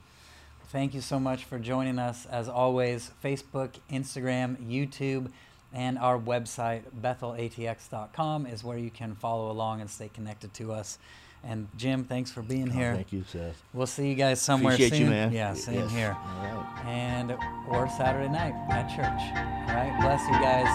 thank 0.70 0.94
you 0.94 1.02
so 1.02 1.20
much 1.20 1.46
for 1.46 1.60
joining 1.60 2.00
us. 2.00 2.26
As 2.26 2.50
always, 2.50 3.12
Facebook, 3.24 3.70
Instagram, 3.92 4.58
YouTube, 4.58 5.30
and 5.72 5.98
our 5.98 6.20
website, 6.20 6.82
bethelatx.com, 7.02 8.46
is 8.46 8.64
where 8.64 8.78
you 8.78 8.90
can 8.90 9.16
follow 9.16 9.52
along 9.52 9.82
and 9.82 9.90
stay 9.90 10.10
connected 10.14 10.54
to 10.56 10.72
us. 10.74 10.98
And 11.46 11.68
Jim, 11.76 12.06
thanks 12.06 12.32
for 12.32 12.42
being 12.42 12.70
Oh, 12.70 12.74
here. 12.74 12.96
thank 12.96 13.12
you, 13.12 13.24
Seth. 13.28 13.62
We'll 13.74 13.86
see 13.88 14.08
you 14.08 14.16
guys 14.16 14.42
somewhere 14.42 14.74
Appreciate 14.76 14.98
soon. 14.98 15.08
you, 15.08 15.12
man. 15.12 15.32
Yeah, 15.34 15.54
same 15.54 15.80
Yes. 15.82 15.92
here. 15.92 16.16
All 16.18 16.46
right. 16.46 16.86
And 16.88 17.32
or 17.70 17.90
Saturday 17.90 18.30
night 18.30 18.54
at 18.70 18.88
church. 18.88 19.22
All 19.70 19.76
right, 19.76 19.98
bless 20.02 20.22
you 20.26 20.40
guys. 20.40 20.68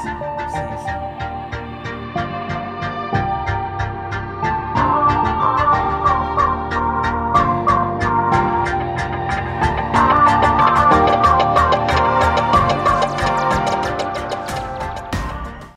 See 0.53 0.59
you 0.61 1.33
soon. 1.33 1.48